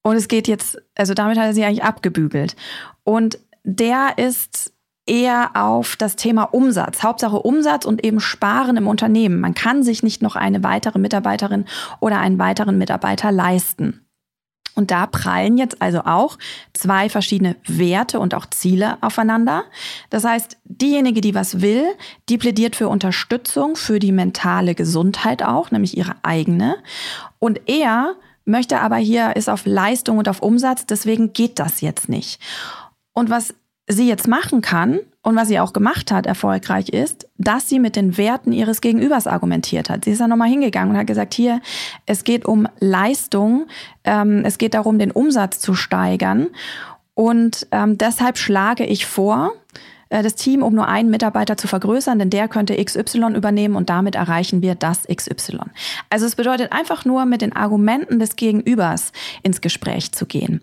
Und 0.07 0.15
es 0.15 0.29
geht 0.29 0.47
jetzt, 0.47 0.81
also 0.95 1.15
damit 1.15 1.37
hat 1.37 1.47
er 1.47 1.53
sie 1.53 1.65
eigentlich 1.65 1.83
abgebügelt. 1.83 2.55
Und 3.03 3.41
der 3.65 4.19
ist 4.19 4.73
eher 5.05 5.51
auf 5.55 5.97
das 5.97 6.15
Thema 6.15 6.45
Umsatz, 6.45 7.03
Hauptsache 7.03 7.41
Umsatz 7.41 7.85
und 7.85 8.05
eben 8.05 8.21
Sparen 8.21 8.77
im 8.77 8.87
Unternehmen. 8.87 9.41
Man 9.41 9.55
kann 9.55 9.83
sich 9.83 10.05
nicht 10.05 10.23
noch 10.23 10.37
eine 10.37 10.63
weitere 10.63 11.01
Mitarbeiterin 11.01 11.65
oder 11.99 12.21
einen 12.21 12.39
weiteren 12.39 12.79
Mitarbeiter 12.79 13.33
leisten. 13.33 14.07
Und 14.77 14.93
da 14.93 15.09
prallen 15.09 15.59
jetzt 15.59 15.83
also 15.83 16.03
auch 16.05 16.39
zwei 16.73 17.09
verschiedene 17.09 17.57
Werte 17.67 18.21
und 18.21 18.33
auch 18.33 18.47
Ziele 18.47 18.99
aufeinander. 19.01 19.65
Das 20.11 20.23
heißt, 20.23 20.57
diejenige, 20.63 21.21
die 21.21 21.35
was 21.35 21.61
will, 21.63 21.83
die 22.29 22.39
plädiert 22.39 22.77
für 22.77 22.87
Unterstützung, 22.87 23.75
für 23.75 23.99
die 23.99 24.13
mentale 24.13 24.77
Gesundheit 24.77 25.43
auch, 25.43 25.73
nämlich 25.73 25.97
ihre 25.97 26.15
eigene. 26.23 26.77
Und 27.41 27.69
er 27.69 28.15
möchte 28.47 28.81
aber 28.81 28.97
hier, 28.97 29.37
ist 29.37 29.51
auf 29.51 29.67
Leistung 29.67 30.19
und 30.19 30.29
auf 30.29 30.41
Umsatz, 30.41 30.87
deswegen 30.87 31.33
geht 31.33 31.59
das 31.59 31.81
jetzt 31.81 32.09
nicht. 32.09 32.41
Und 33.13 33.29
was 33.29 33.55
sie 33.89 34.09
jetzt 34.09 34.27
machen 34.27 34.63
kann 34.63 35.01
und 35.23 35.37
was 35.37 35.49
sie 35.49 35.61
auch 35.61 35.73
gemacht 35.73 36.11
hat, 36.11 36.27
erfolgreich 36.27 36.89
ist, 36.89 37.29
dass 37.39 37.69
sie 37.69 37.79
mit 37.79 37.95
den 37.97 38.17
Werten 38.17 38.53
ihres 38.53 38.81
Gegenübers 38.81 39.27
argumentiert 39.27 39.91
hat. 39.91 40.05
Sie 40.05 40.13
ist 40.13 40.21
dann 40.21 40.31
nochmal 40.31 40.49
hingegangen 40.49 40.91
und 40.91 40.99
hat 40.99 41.07
gesagt, 41.07 41.35
hier, 41.35 41.61
es 42.05 42.25
geht 42.25 42.45
um 42.45 42.67
Leistung, 42.81 43.67
ähm, 44.05 44.43
es 44.45 44.59
geht 44.59 44.75
darum, 44.75 44.99
den 44.99 45.13
Umsatz 45.13 45.61
zu 45.61 45.75
steigern. 45.75 46.49
Und 47.15 47.67
ähm, 47.71 47.97
deshalb 47.97 48.39
schlage 48.39 48.85
ich 48.85 49.07
vor, 49.07 49.53
das 50.09 50.35
Team 50.35 50.63
um 50.63 50.75
nur 50.75 50.89
einen 50.89 51.11
Mitarbeiter 51.11 51.57
zu 51.57 51.69
vergrößern, 51.69 52.19
denn 52.19 52.31
der 52.31 52.49
könnte 52.49 52.83
XY 52.83 53.35
übernehmen 53.35 53.77
und 53.77 53.91
damit 53.91 54.15
erreichen 54.15 54.63
wir 54.63 54.75
das 54.75 55.07
XY. 55.13 55.59
Also 56.11 56.27
es 56.27 56.37
bedeutet 56.37 56.73
einfach 56.73 57.05
nur, 57.05 57.25
mit 57.25 57.43
den 57.43 57.55
Argumenten 57.55 58.19
des 58.19 58.37
Gegenübers 58.37 59.13
ins 59.43 59.61
Gespräch 59.61 60.13
zu 60.13 60.27
gehen. 60.27 60.61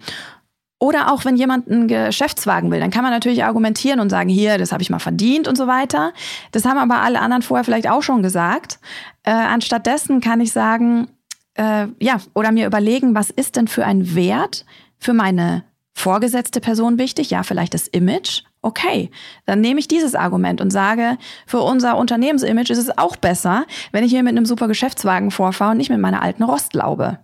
Oder 0.79 1.13
auch 1.13 1.23
wenn 1.23 1.37
jemand 1.37 1.69
einen 1.69 1.87
Geschäftswagen 1.87 2.69
will, 2.69 2.81
dann 2.81 2.91
kann 2.91 3.03
man 3.03 3.11
natürlich 3.13 3.45
argumentieren 3.45 4.01
und 4.01 4.09
sagen, 4.09 4.27
hier, 4.27 4.57
das 4.57 4.73
habe 4.73 4.83
ich 4.83 4.89
mal 4.89 4.99
verdient 4.99 5.47
und 5.47 5.57
so 5.57 5.65
weiter. 5.65 6.11
Das 6.51 6.65
haben 6.65 6.77
aber 6.77 7.01
alle 7.01 7.21
anderen 7.21 7.41
vorher 7.41 7.63
vielleicht 7.63 7.89
auch 7.89 8.03
schon 8.03 8.21
gesagt. 8.21 8.79
Äh, 9.23 9.31
anstattdessen 9.31 10.19
kann 10.19 10.41
ich 10.41 10.51
sagen, 10.51 11.07
äh, 11.53 11.87
ja, 12.01 12.17
oder 12.33 12.51
mir 12.51 12.67
überlegen, 12.67 13.15
was 13.15 13.29
ist 13.29 13.55
denn 13.55 13.69
für 13.69 13.85
ein 13.85 14.13
Wert 14.13 14.65
für 14.97 15.13
meine 15.13 15.63
vorgesetzte 15.93 16.59
Person 16.59 16.97
wichtig? 16.97 17.29
Ja, 17.29 17.43
vielleicht 17.43 17.73
das 17.73 17.87
Image. 17.87 18.43
Okay, 18.65 19.11
dann 19.45 19.59
nehme 19.59 19.81
ich 19.81 19.89
dieses 19.89 20.15
Argument 20.15 20.61
und 20.61 20.71
sage, 20.71 21.17
für 21.45 21.59
unser 21.59 21.97
Unternehmensimage 21.97 22.71
ist 22.71 22.79
es 22.79 22.97
auch 22.97 23.17
besser, 23.17 23.65
wenn 23.91 24.05
ich 24.05 24.11
hier 24.11 24.23
mit 24.23 24.31
einem 24.31 24.45
super 24.45 24.69
Geschäftswagen 24.69 25.31
vorfahre 25.31 25.71
und 25.71 25.77
nicht 25.77 25.89
mit 25.89 25.99
meiner 25.99 26.21
alten 26.21 26.43
Rostlaube. 26.43 27.19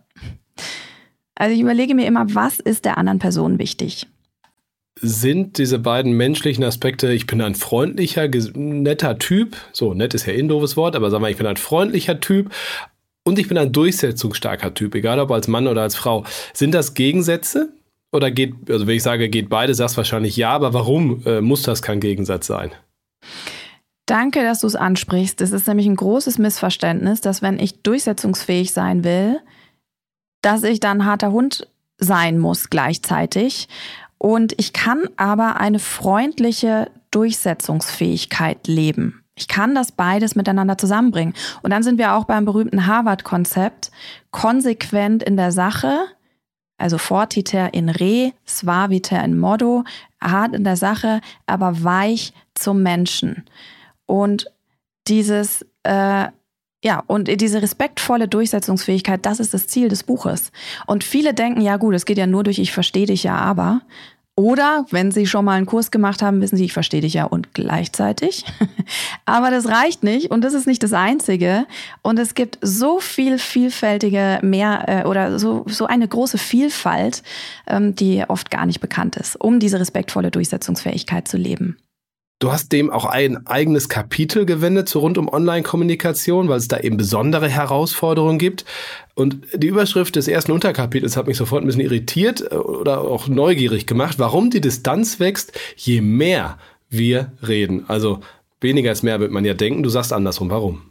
Also 1.35 1.55
ich 1.55 1.61
überlege 1.61 1.95
mir 1.95 2.05
immer, 2.05 2.35
was 2.35 2.59
ist 2.59 2.83
der 2.83 2.97
anderen 2.97 3.19
Person 3.19 3.57
wichtig? 3.57 4.05
Sind 4.99 5.57
diese 5.57 5.79
beiden 5.79 6.11
menschlichen 6.11 6.65
Aspekte, 6.65 7.13
ich 7.13 7.25
bin 7.25 7.39
ein 7.39 7.55
freundlicher, 7.55 8.27
netter 8.27 9.17
Typ, 9.17 9.55
so 9.71 9.93
nett 9.93 10.13
ist 10.13 10.25
ja 10.25 10.33
eh 10.33 10.39
ein 10.39 10.49
doofes 10.49 10.75
Wort, 10.75 10.97
aber 10.97 11.09
sagen 11.09 11.23
wir, 11.23 11.29
ich 11.29 11.37
bin 11.37 11.47
ein 11.47 11.55
freundlicher 11.55 12.19
Typ 12.19 12.53
und 13.23 13.39
ich 13.39 13.47
bin 13.47 13.57
ein 13.57 13.71
durchsetzungsstarker 13.71 14.73
Typ, 14.73 14.93
egal 14.93 15.21
ob 15.21 15.31
als 15.31 15.47
Mann 15.47 15.67
oder 15.67 15.83
als 15.83 15.95
Frau. 15.95 16.25
Sind 16.53 16.73
das 16.73 16.95
Gegensätze? 16.95 17.71
Oder 18.11 18.31
geht, 18.31 18.53
also 18.69 18.87
wenn 18.87 18.95
ich 18.95 19.03
sage, 19.03 19.29
geht 19.29 19.49
beide, 19.49 19.73
sagst 19.73 19.97
wahrscheinlich 19.97 20.35
ja, 20.35 20.51
aber 20.51 20.73
warum 20.73 21.21
äh, 21.25 21.41
muss 21.41 21.61
das 21.61 21.81
kein 21.81 21.99
Gegensatz 21.99 22.47
sein? 22.47 22.71
Danke, 24.07 24.41
dass 24.41 24.61
du 24.61 24.67
es 24.67 24.75
ansprichst. 24.75 25.39
Es 25.41 25.51
ist 25.51 25.67
nämlich 25.67 25.85
ein 25.85 25.95
großes 25.95 26.39
Missverständnis, 26.39 27.21
dass 27.21 27.43
wenn 27.43 27.59
ich 27.59 27.83
durchsetzungsfähig 27.83 28.73
sein 28.73 29.03
will, 29.03 29.39
dass 30.41 30.63
ich 30.63 30.79
dann 30.79 31.05
harter 31.05 31.31
Hund 31.31 31.67
sein 31.99 32.39
muss 32.39 32.71
gleichzeitig. 32.71 33.67
Und 34.17 34.53
ich 34.57 34.73
kann 34.73 35.03
aber 35.17 35.59
eine 35.59 35.77
freundliche 35.79 36.89
Durchsetzungsfähigkeit 37.11 38.67
leben. 38.67 39.23
Ich 39.35 39.47
kann 39.47 39.75
das 39.75 39.91
beides 39.91 40.35
miteinander 40.35 40.77
zusammenbringen. 40.77 41.33
Und 41.61 41.69
dann 41.71 41.83
sind 41.83 41.97
wir 41.97 42.13
auch 42.13 42.25
beim 42.25 42.45
berühmten 42.45 42.87
Harvard-Konzept, 42.87 43.91
konsequent 44.31 45.23
in 45.23 45.37
der 45.37 45.51
Sache, 45.51 45.99
also 46.79 46.97
fortiter 46.97 47.73
in 47.73 47.89
re, 47.89 48.33
suaviter 48.45 49.23
in 49.23 49.37
modo, 49.37 49.83
hart 50.21 50.55
in 50.55 50.63
der 50.63 50.77
Sache, 50.77 51.21
aber 51.45 51.83
weich 51.83 52.33
zum 52.55 52.83
Menschen. 52.83 53.45
Und 54.05 54.51
dieses 55.07 55.65
äh, 55.83 56.27
ja, 56.83 57.03
und 57.07 57.27
diese 57.41 57.61
respektvolle 57.61 58.29
Durchsetzungsfähigkeit, 58.29 59.25
das 59.25 59.41
ist 59.41 59.53
das 59.53 59.67
Ziel 59.67 59.89
des 59.89 60.03
Buches. 60.03 60.51
Und 60.87 61.03
viele 61.03 61.33
denken, 61.33 61.61
ja 61.61 61.75
gut, 61.75 61.93
es 61.93 62.05
geht 62.05 62.17
ja 62.17 62.25
nur 62.25 62.43
durch 62.43 62.59
ich 62.59 62.71
verstehe 62.71 63.05
dich 63.05 63.23
ja, 63.23 63.35
aber. 63.35 63.81
Oder 64.39 64.85
wenn 64.89 65.11
sie 65.11 65.27
schon 65.27 65.43
mal 65.43 65.57
einen 65.57 65.65
Kurs 65.65 65.91
gemacht 65.91 66.21
haben, 66.21 66.39
wissen 66.39 66.55
sie, 66.55 66.63
ich 66.63 66.71
verstehe 66.71 67.01
dich 67.01 67.13
ja 67.13 67.25
und 67.25 67.53
gleichzeitig. 67.53 68.45
aber 69.25 69.51
das 69.51 69.67
reicht 69.67 70.01
nicht 70.01 70.31
und 70.31 70.45
das 70.45 70.53
ist 70.53 70.65
nicht 70.65 70.81
das 70.81 70.93
Einzige. 70.93 71.65
Und 72.03 72.17
es 72.19 72.35
gibt 72.35 72.57
so 72.61 73.01
viel 73.01 73.37
vielfältige 73.37 74.39
mehr 74.41 74.85
äh, 74.87 75.05
oder 75.05 75.39
so, 75.39 75.65
so 75.67 75.87
eine 75.87 76.07
große 76.07 76.37
Vielfalt, 76.37 77.21
ähm, 77.67 77.95
die 77.95 78.23
oft 78.29 78.49
gar 78.49 78.65
nicht 78.65 78.79
bekannt 78.79 79.17
ist, 79.17 79.35
um 79.35 79.59
diese 79.59 79.77
respektvolle 79.77 80.31
Durchsetzungsfähigkeit 80.31 81.27
zu 81.27 81.35
leben. 81.35 81.75
Du 82.39 82.53
hast 82.53 82.71
dem 82.71 82.89
auch 82.89 83.03
ein 83.03 83.45
eigenes 83.47 83.89
Kapitel 83.89 84.45
gewendet 84.45 84.87
zu 84.87 84.99
rund 84.99 85.17
um 85.17 85.27
Online-Kommunikation, 85.27 86.47
weil 86.47 86.57
es 86.57 86.69
da 86.69 86.79
eben 86.79 86.95
besondere 86.95 87.49
Herausforderungen 87.49 88.39
gibt. 88.39 88.63
Und 89.13 89.45
die 89.53 89.67
Überschrift 89.67 90.15
des 90.15 90.29
ersten 90.29 90.53
Unterkapitels 90.53 91.17
hat 91.17 91.27
mich 91.27 91.35
sofort 91.35 91.63
ein 91.63 91.65
bisschen 91.65 91.81
irritiert 91.81 92.41
äh, 92.49 92.55
oder 92.55 93.01
auch 93.01 93.27
neugierig 93.27 93.87
gemacht, 93.87 94.19
warum 94.19 94.51
die 94.51 94.61
Distanz 94.61 95.19
wächst, 95.19 95.51
je 95.75 95.99
mehr 95.99 96.57
wir 96.89 97.33
reden. 97.45 97.83
Also 97.89 98.21
weniger 98.61 98.93
ist 98.93 99.03
mehr, 99.03 99.19
wird 99.19 99.31
man 99.31 99.43
ja 99.43 99.53
denken. 99.53 99.83
Du 99.83 99.89
sagst 99.89 100.13
andersrum. 100.13 100.49
Warum? 100.49 100.81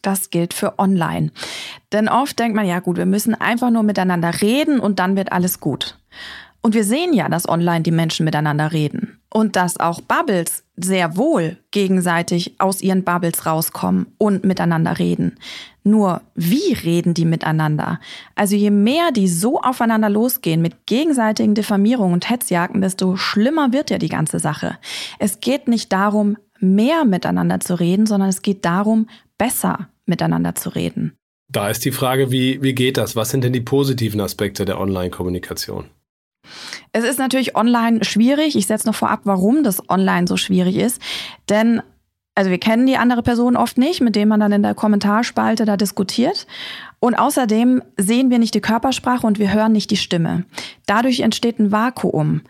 Das 0.00 0.30
gilt 0.30 0.54
für 0.54 0.78
online. 0.78 1.30
Denn 1.92 2.08
oft 2.08 2.38
denkt 2.38 2.56
man, 2.56 2.66
ja 2.66 2.80
gut, 2.80 2.96
wir 2.96 3.04
müssen 3.04 3.34
einfach 3.34 3.70
nur 3.70 3.82
miteinander 3.82 4.40
reden 4.40 4.80
und 4.80 4.98
dann 4.98 5.14
wird 5.14 5.30
alles 5.30 5.60
gut. 5.60 5.98
Und 6.62 6.74
wir 6.74 6.84
sehen 6.84 7.12
ja, 7.12 7.28
dass 7.28 7.46
online 7.46 7.82
die 7.82 7.90
Menschen 7.90 8.24
miteinander 8.24 8.72
reden 8.72 9.17
und 9.32 9.56
dass 9.56 9.78
auch 9.78 10.00
Bubbles 10.00 10.64
sehr 10.76 11.16
wohl 11.16 11.58
gegenseitig 11.70 12.54
aus 12.58 12.80
ihren 12.80 13.04
Bubbles 13.04 13.46
rauskommen 13.46 14.06
und 14.16 14.44
miteinander 14.44 14.98
reden. 14.98 15.38
Nur 15.84 16.22
wie 16.34 16.72
reden 16.72 17.14
die 17.14 17.24
miteinander? 17.24 18.00
Also 18.34 18.56
je 18.56 18.70
mehr 18.70 19.10
die 19.12 19.28
so 19.28 19.60
aufeinander 19.60 20.08
losgehen 20.08 20.62
mit 20.62 20.86
gegenseitigen 20.86 21.54
Diffamierungen 21.54 22.14
und 22.14 22.30
Hetzjagden, 22.30 22.80
desto 22.80 23.16
schlimmer 23.16 23.72
wird 23.72 23.90
ja 23.90 23.98
die 23.98 24.08
ganze 24.08 24.38
Sache. 24.38 24.78
Es 25.18 25.40
geht 25.40 25.68
nicht 25.68 25.92
darum, 25.92 26.36
mehr 26.60 27.04
miteinander 27.04 27.60
zu 27.60 27.78
reden, 27.78 28.06
sondern 28.06 28.28
es 28.28 28.42
geht 28.42 28.64
darum, 28.64 29.08
besser 29.36 29.88
miteinander 30.06 30.54
zu 30.54 30.70
reden. 30.70 31.14
Da 31.50 31.70
ist 31.70 31.84
die 31.84 31.92
Frage, 31.92 32.30
wie, 32.30 32.62
wie 32.62 32.74
geht 32.74 32.98
das? 32.98 33.16
Was 33.16 33.30
sind 33.30 33.42
denn 33.42 33.54
die 33.54 33.60
positiven 33.60 34.20
Aspekte 34.20 34.64
der 34.66 34.78
Online-Kommunikation? 34.78 35.86
Es 36.92 37.04
ist 37.04 37.18
natürlich 37.18 37.56
online 37.56 38.04
schwierig. 38.04 38.56
Ich 38.56 38.66
setze 38.66 38.86
noch 38.86 38.94
vorab, 38.94 39.20
warum 39.24 39.62
das 39.62 39.88
online 39.88 40.26
so 40.26 40.36
schwierig 40.36 40.76
ist. 40.76 41.00
Denn 41.48 41.82
also 42.38 42.52
wir 42.52 42.58
kennen 42.58 42.86
die 42.86 42.96
andere 42.96 43.24
Person 43.24 43.56
oft 43.56 43.78
nicht, 43.78 44.00
mit 44.00 44.14
dem 44.14 44.28
man 44.28 44.38
dann 44.38 44.52
in 44.52 44.62
der 44.62 44.76
Kommentarspalte 44.76 45.64
da 45.64 45.76
diskutiert. 45.76 46.46
Und 47.00 47.16
außerdem 47.16 47.82
sehen 47.96 48.30
wir 48.30 48.38
nicht 48.38 48.54
die 48.54 48.60
Körpersprache 48.60 49.26
und 49.26 49.40
wir 49.40 49.52
hören 49.52 49.72
nicht 49.72 49.90
die 49.90 49.96
Stimme. 49.96 50.44
Dadurch 50.86 51.18
entsteht 51.18 51.58
ein 51.58 51.72
Vakuum. 51.72 52.42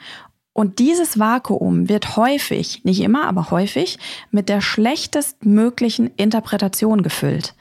Und 0.53 0.79
dieses 0.79 1.19
Vakuum 1.19 1.89
wird 1.89 2.19
häufig, 2.19 2.85
nicht 2.85 3.01
immer, 3.01 3.25
aber 3.29 3.51
häufig, 3.51 3.99
mit 4.31 4.51
der 4.51 4.61
schlechtestmöglichen 4.61 6.11
Interpretation 6.17 7.03
gefüllt. 7.03 7.55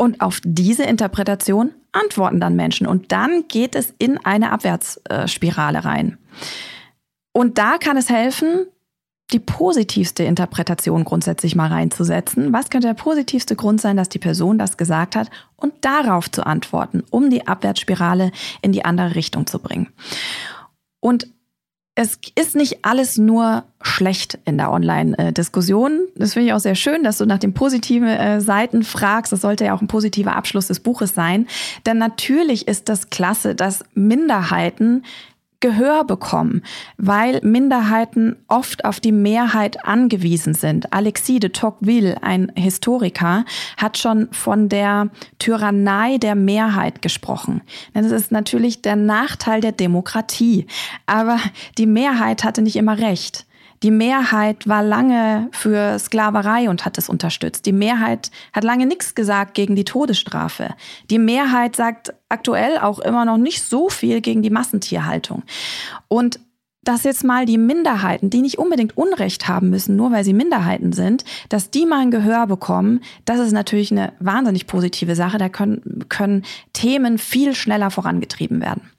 Und 0.00 0.22
auf 0.22 0.40
diese 0.42 0.84
Interpretation 0.84 1.72
antworten 1.92 2.40
dann 2.40 2.56
Menschen. 2.56 2.86
Und 2.86 3.12
dann 3.12 3.44
geht 3.48 3.74
es 3.74 3.92
in 3.98 4.16
eine 4.24 4.50
Abwärtsspirale 4.50 5.84
rein. 5.84 6.16
Und 7.34 7.58
da 7.58 7.76
kann 7.76 7.98
es 7.98 8.08
helfen, 8.08 8.64
die 9.30 9.40
positivste 9.40 10.22
Interpretation 10.22 11.04
grundsätzlich 11.04 11.54
mal 11.54 11.68
reinzusetzen. 11.68 12.50
Was 12.50 12.70
könnte 12.70 12.86
der 12.86 12.94
positivste 12.94 13.56
Grund 13.56 13.82
sein, 13.82 13.98
dass 13.98 14.08
die 14.08 14.18
Person 14.18 14.56
das 14.56 14.78
gesagt 14.78 15.16
hat 15.16 15.28
und 15.56 15.74
darauf 15.82 16.30
zu 16.30 16.46
antworten, 16.46 17.04
um 17.10 17.28
die 17.28 17.46
Abwärtsspirale 17.46 18.32
in 18.62 18.72
die 18.72 18.86
andere 18.86 19.14
Richtung 19.14 19.46
zu 19.46 19.58
bringen. 19.58 19.92
Und 21.00 21.26
es 21.96 22.18
ist 22.34 22.54
nicht 22.54 22.84
alles 22.84 23.18
nur 23.18 23.64
schlecht 23.82 24.38
in 24.44 24.58
der 24.58 24.70
Online-Diskussion. 24.70 26.06
Das 26.14 26.34
finde 26.34 26.48
ich 26.48 26.54
auch 26.54 26.60
sehr 26.60 26.74
schön, 26.74 27.02
dass 27.02 27.18
du 27.18 27.26
nach 27.26 27.38
den 27.38 27.52
positiven 27.52 28.08
äh, 28.08 28.40
Seiten 28.40 28.84
fragst. 28.84 29.32
Das 29.32 29.40
sollte 29.40 29.64
ja 29.64 29.74
auch 29.74 29.82
ein 29.82 29.88
positiver 29.88 30.36
Abschluss 30.36 30.68
des 30.68 30.80
Buches 30.80 31.14
sein. 31.14 31.46
Denn 31.86 31.98
natürlich 31.98 32.68
ist 32.68 32.88
das 32.88 33.10
klasse, 33.10 33.54
dass 33.54 33.84
Minderheiten 33.94 35.04
Gehör 35.60 36.04
bekommen, 36.04 36.62
weil 36.96 37.40
Minderheiten 37.42 38.36
oft 38.48 38.86
auf 38.86 38.98
die 38.98 39.12
Mehrheit 39.12 39.84
angewiesen 39.84 40.54
sind. 40.54 40.92
Alexis 40.92 41.40
de 41.40 41.50
Tocqueville, 41.50 42.22
ein 42.22 42.50
Historiker, 42.56 43.44
hat 43.76 43.98
schon 43.98 44.28
von 44.32 44.70
der 44.70 45.10
Tyrannei 45.38 46.16
der 46.16 46.34
Mehrheit 46.34 47.02
gesprochen. 47.02 47.60
Das 47.92 48.10
ist 48.10 48.32
natürlich 48.32 48.80
der 48.80 48.96
Nachteil 48.96 49.60
der 49.60 49.72
Demokratie. 49.72 50.66
Aber 51.04 51.38
die 51.76 51.86
Mehrheit 51.86 52.42
hatte 52.42 52.62
nicht 52.62 52.76
immer 52.76 52.98
recht. 52.98 53.46
Die 53.82 53.90
Mehrheit 53.90 54.68
war 54.68 54.82
lange 54.82 55.48
für 55.52 55.98
Sklaverei 55.98 56.68
und 56.68 56.84
hat 56.84 56.98
es 56.98 57.08
unterstützt. 57.08 57.64
Die 57.64 57.72
Mehrheit 57.72 58.30
hat 58.52 58.62
lange 58.62 58.84
nichts 58.84 59.14
gesagt 59.14 59.54
gegen 59.54 59.74
die 59.74 59.84
Todesstrafe. 59.84 60.74
Die 61.08 61.18
Mehrheit 61.18 61.76
sagt 61.76 62.12
aktuell 62.28 62.78
auch 62.78 62.98
immer 62.98 63.24
noch 63.24 63.38
nicht 63.38 63.62
so 63.62 63.88
viel 63.88 64.20
gegen 64.20 64.42
die 64.42 64.50
Massentierhaltung. 64.50 65.44
Und 66.08 66.40
dass 66.82 67.04
jetzt 67.04 67.24
mal 67.24 67.44
die 67.46 67.58
Minderheiten, 67.58 68.30
die 68.30 68.40
nicht 68.40 68.58
unbedingt 68.58 68.96
Unrecht 68.96 69.48
haben 69.48 69.70
müssen, 69.70 69.96
nur 69.96 70.12
weil 70.12 70.24
sie 70.24 70.32
Minderheiten 70.32 70.92
sind, 70.92 71.24
dass 71.48 71.70
die 71.70 71.86
mal 71.86 72.00
ein 72.00 72.10
Gehör 72.10 72.46
bekommen, 72.46 73.00
das 73.24 73.38
ist 73.38 73.52
natürlich 73.52 73.92
eine 73.92 74.12
wahnsinnig 74.18 74.66
positive 74.66 75.14
Sache. 75.14 75.38
Da 75.38 75.48
können, 75.48 76.06
können 76.08 76.44
Themen 76.72 77.18
viel 77.18 77.54
schneller 77.54 77.90
vorangetrieben 77.90 78.60
werden. 78.60 78.90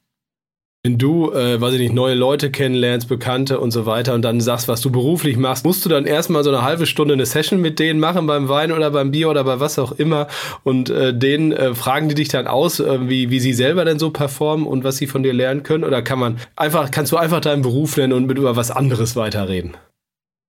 Wenn 0.83 0.97
du, 0.97 1.31
äh, 1.31 1.61
weiß 1.61 1.75
ich 1.75 1.79
nicht, 1.79 1.93
neue 1.93 2.15
Leute 2.15 2.49
kennenlernst, 2.49 3.07
Bekannte 3.07 3.59
und 3.59 3.69
so 3.69 3.85
weiter 3.85 4.15
und 4.15 4.23
dann 4.23 4.41
sagst, 4.41 4.67
was 4.67 4.81
du 4.81 4.91
beruflich 4.91 5.37
machst, 5.37 5.63
musst 5.63 5.85
du 5.85 5.89
dann 5.89 6.07
erstmal 6.07 6.43
so 6.43 6.49
eine 6.49 6.63
halbe 6.63 6.87
Stunde 6.87 7.13
eine 7.13 7.27
Session 7.27 7.61
mit 7.61 7.77
denen 7.77 7.99
machen 7.99 8.25
beim 8.25 8.49
Wein 8.49 8.71
oder 8.71 8.89
beim 8.89 9.11
Bier 9.11 9.29
oder 9.29 9.43
bei 9.43 9.59
was 9.59 9.77
auch 9.77 9.91
immer 9.91 10.27
und 10.63 10.89
äh, 10.89 11.15
denen 11.15 11.51
äh, 11.51 11.75
fragen 11.75 12.09
die 12.09 12.15
dich 12.15 12.29
dann 12.29 12.47
aus, 12.47 12.79
äh, 12.79 13.07
wie, 13.07 13.29
wie 13.29 13.39
sie 13.39 13.53
selber 13.53 13.85
denn 13.85 13.99
so 13.99 14.09
performen 14.09 14.65
und 14.65 14.83
was 14.83 14.97
sie 14.97 15.05
von 15.05 15.21
dir 15.21 15.33
lernen 15.33 15.61
können 15.61 15.83
oder 15.83 16.01
kann 16.01 16.17
man 16.17 16.37
einfach, 16.55 16.89
kannst 16.89 17.11
du 17.11 17.17
einfach 17.17 17.41
deinen 17.41 17.61
Beruf 17.61 17.95
nennen 17.97 18.13
und 18.13 18.25
mit 18.25 18.39
über 18.39 18.55
was 18.55 18.71
anderes 18.71 19.15
weiterreden? 19.15 19.75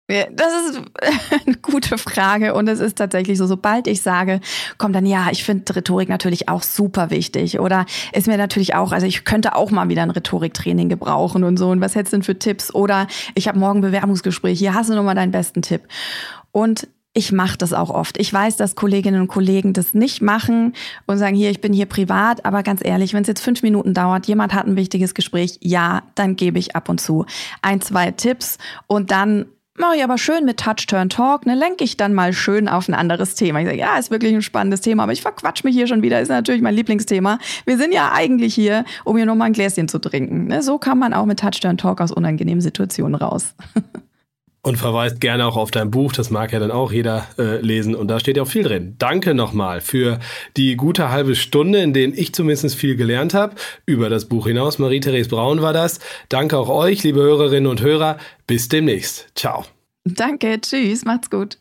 Das 0.07 0.53
ist 0.69 0.81
eine 1.45 1.57
gute 1.57 1.97
Frage 1.97 2.53
und 2.53 2.69
es 2.69 2.79
ist 2.79 2.97
tatsächlich 2.97 3.37
so, 3.37 3.45
sobald 3.45 3.87
ich 3.87 4.01
sage, 4.01 4.39
kommt 4.77 4.95
dann, 4.95 5.05
ja, 5.05 5.27
ich 5.31 5.43
finde 5.43 5.75
Rhetorik 5.75 6.07
natürlich 6.07 6.47
auch 6.47 6.63
super 6.63 7.09
wichtig 7.09 7.59
oder 7.59 7.85
ist 8.13 8.27
mir 8.27 8.37
natürlich 8.37 8.73
auch, 8.73 8.93
also 8.93 9.05
ich 9.05 9.25
könnte 9.25 9.53
auch 9.53 9.69
mal 9.69 9.89
wieder 9.89 10.03
ein 10.03 10.11
Rhetoriktraining 10.11 10.87
gebrauchen 10.87 11.43
und 11.43 11.57
so 11.57 11.69
und 11.69 11.81
was 11.81 11.95
hättest 11.95 12.13
du 12.13 12.17
denn 12.17 12.23
für 12.23 12.39
Tipps 12.39 12.73
oder 12.73 13.07
ich 13.35 13.49
habe 13.49 13.59
morgen 13.59 13.81
Bewerbungsgespräch, 13.81 14.57
hier 14.57 14.73
hast 14.73 14.89
du 14.89 14.95
nochmal 14.95 15.15
deinen 15.15 15.31
besten 15.31 15.61
Tipp. 15.61 15.81
Und 16.53 16.87
ich 17.13 17.31
mache 17.31 17.57
das 17.57 17.73
auch 17.73 17.89
oft. 17.89 18.19
Ich 18.19 18.31
weiß, 18.31 18.57
dass 18.57 18.75
Kolleginnen 18.75 19.21
und 19.21 19.27
Kollegen 19.27 19.73
das 19.73 19.95
nicht 19.95 20.21
machen 20.21 20.73
und 21.07 21.17
sagen, 21.17 21.35
hier, 21.35 21.49
ich 21.49 21.61
bin 21.61 21.73
hier 21.73 21.87
privat, 21.87 22.45
aber 22.45 22.61
ganz 22.61 22.85
ehrlich, 22.85 23.13
wenn 23.13 23.23
es 23.23 23.27
jetzt 23.27 23.43
fünf 23.43 23.63
Minuten 23.63 23.95
dauert, 23.95 24.27
jemand 24.27 24.53
hat 24.53 24.67
ein 24.67 24.75
wichtiges 24.75 25.15
Gespräch, 25.15 25.57
ja, 25.61 26.03
dann 26.13 26.35
gebe 26.35 26.59
ich 26.59 26.75
ab 26.75 26.89
und 26.89 27.01
zu 27.01 27.25
ein, 27.63 27.81
zwei 27.81 28.11
Tipps 28.11 28.59
und 28.85 29.09
dann 29.09 29.47
mache 29.77 29.97
ich 29.97 30.03
aber 30.03 30.17
schön 30.17 30.45
mit 30.45 30.59
Touch, 30.59 30.85
Turn, 30.87 31.09
Talk, 31.09 31.45
ne, 31.45 31.55
lenke 31.55 31.83
ich 31.83 31.97
dann 31.97 32.13
mal 32.13 32.33
schön 32.33 32.67
auf 32.67 32.87
ein 32.87 32.93
anderes 32.93 33.35
Thema. 33.35 33.59
Ich 33.59 33.65
sage, 33.65 33.77
ja, 33.77 33.97
ist 33.97 34.11
wirklich 34.11 34.33
ein 34.33 34.41
spannendes 34.41 34.81
Thema, 34.81 35.03
aber 35.03 35.11
ich 35.11 35.21
verquatsch 35.21 35.63
mich 35.63 35.75
hier 35.75 35.87
schon 35.87 36.01
wieder, 36.01 36.19
ist 36.21 36.29
natürlich 36.29 36.61
mein 36.61 36.75
Lieblingsthema. 36.75 37.39
Wir 37.65 37.77
sind 37.77 37.93
ja 37.93 38.11
eigentlich 38.13 38.53
hier, 38.53 38.85
um 39.03 39.17
hier 39.17 39.25
nochmal 39.25 39.47
ein 39.47 39.53
Gläschen 39.53 39.87
zu 39.87 39.99
trinken. 39.99 40.47
Ne? 40.47 40.63
So 40.63 40.77
kann 40.77 40.99
man 40.99 41.13
auch 41.13 41.25
mit 41.25 41.39
Touch, 41.39 41.59
Turn, 41.61 41.77
Talk 41.77 42.01
aus 42.01 42.11
unangenehmen 42.11 42.61
Situationen 42.61 43.15
raus. 43.15 43.55
und 44.61 44.77
verweist 44.77 45.21
gerne 45.21 45.45
auch 45.45 45.57
auf 45.57 45.71
dein 45.71 45.91
Buch. 45.91 46.13
Das 46.13 46.29
mag 46.29 46.51
ja 46.51 46.59
dann 46.59 46.71
auch 46.71 46.91
jeder 46.91 47.27
äh, 47.37 47.61
lesen 47.61 47.95
und 47.95 48.07
da 48.07 48.19
steht 48.19 48.37
ja 48.37 48.43
auch 48.43 48.47
viel 48.47 48.63
drin. 48.63 48.95
Danke 48.97 49.33
nochmal 49.33 49.81
für 49.81 50.19
die 50.57 50.75
gute 50.75 51.09
halbe 51.09 51.35
Stunde, 51.35 51.79
in 51.79 51.93
denen 51.93 52.13
ich 52.15 52.33
zumindest 52.33 52.75
viel 52.75 52.95
gelernt 52.95 53.33
habe 53.33 53.55
über 53.85 54.09
das 54.09 54.25
Buch 54.25 54.47
hinaus. 54.47 54.79
Marie-Therese 54.79 55.29
Braun 55.29 55.61
war 55.61 55.73
das. 55.73 55.99
Danke 56.29 56.57
auch 56.57 56.69
euch, 56.69 57.03
liebe 57.03 57.21
Hörerinnen 57.21 57.69
und 57.69 57.81
Hörer. 57.81 58.17
Bis 58.45 58.69
demnächst. 58.69 59.27
Ciao. 59.35 59.65
Danke, 60.05 60.59
tschüss, 60.61 61.03
macht's 61.05 61.29
gut. 61.29 61.57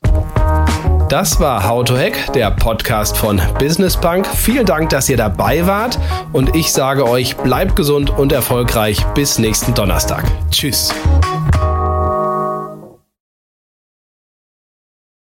Das 1.09 1.39
war 1.39 1.69
How 1.69 1.85
to 1.85 1.97
Hack, 1.97 2.33
der 2.33 2.51
Podcast 2.51 3.17
von 3.17 3.41
Business 3.59 3.97
Punk. 3.97 4.27
Vielen 4.27 4.67
Dank, 4.67 4.91
dass 4.91 5.09
ihr 5.09 5.17
dabei 5.17 5.67
wart 5.67 5.99
und 6.33 6.57
ich 6.57 6.73
sage 6.73 7.09
euch, 7.09 7.37
bleibt 7.37 7.77
gesund 7.77 8.11
und 8.11 8.33
erfolgreich 8.33 9.05
bis 9.15 9.39
nächsten 9.39 9.75
Donnerstag. 9.75 10.25
Tschüss. 10.51 10.93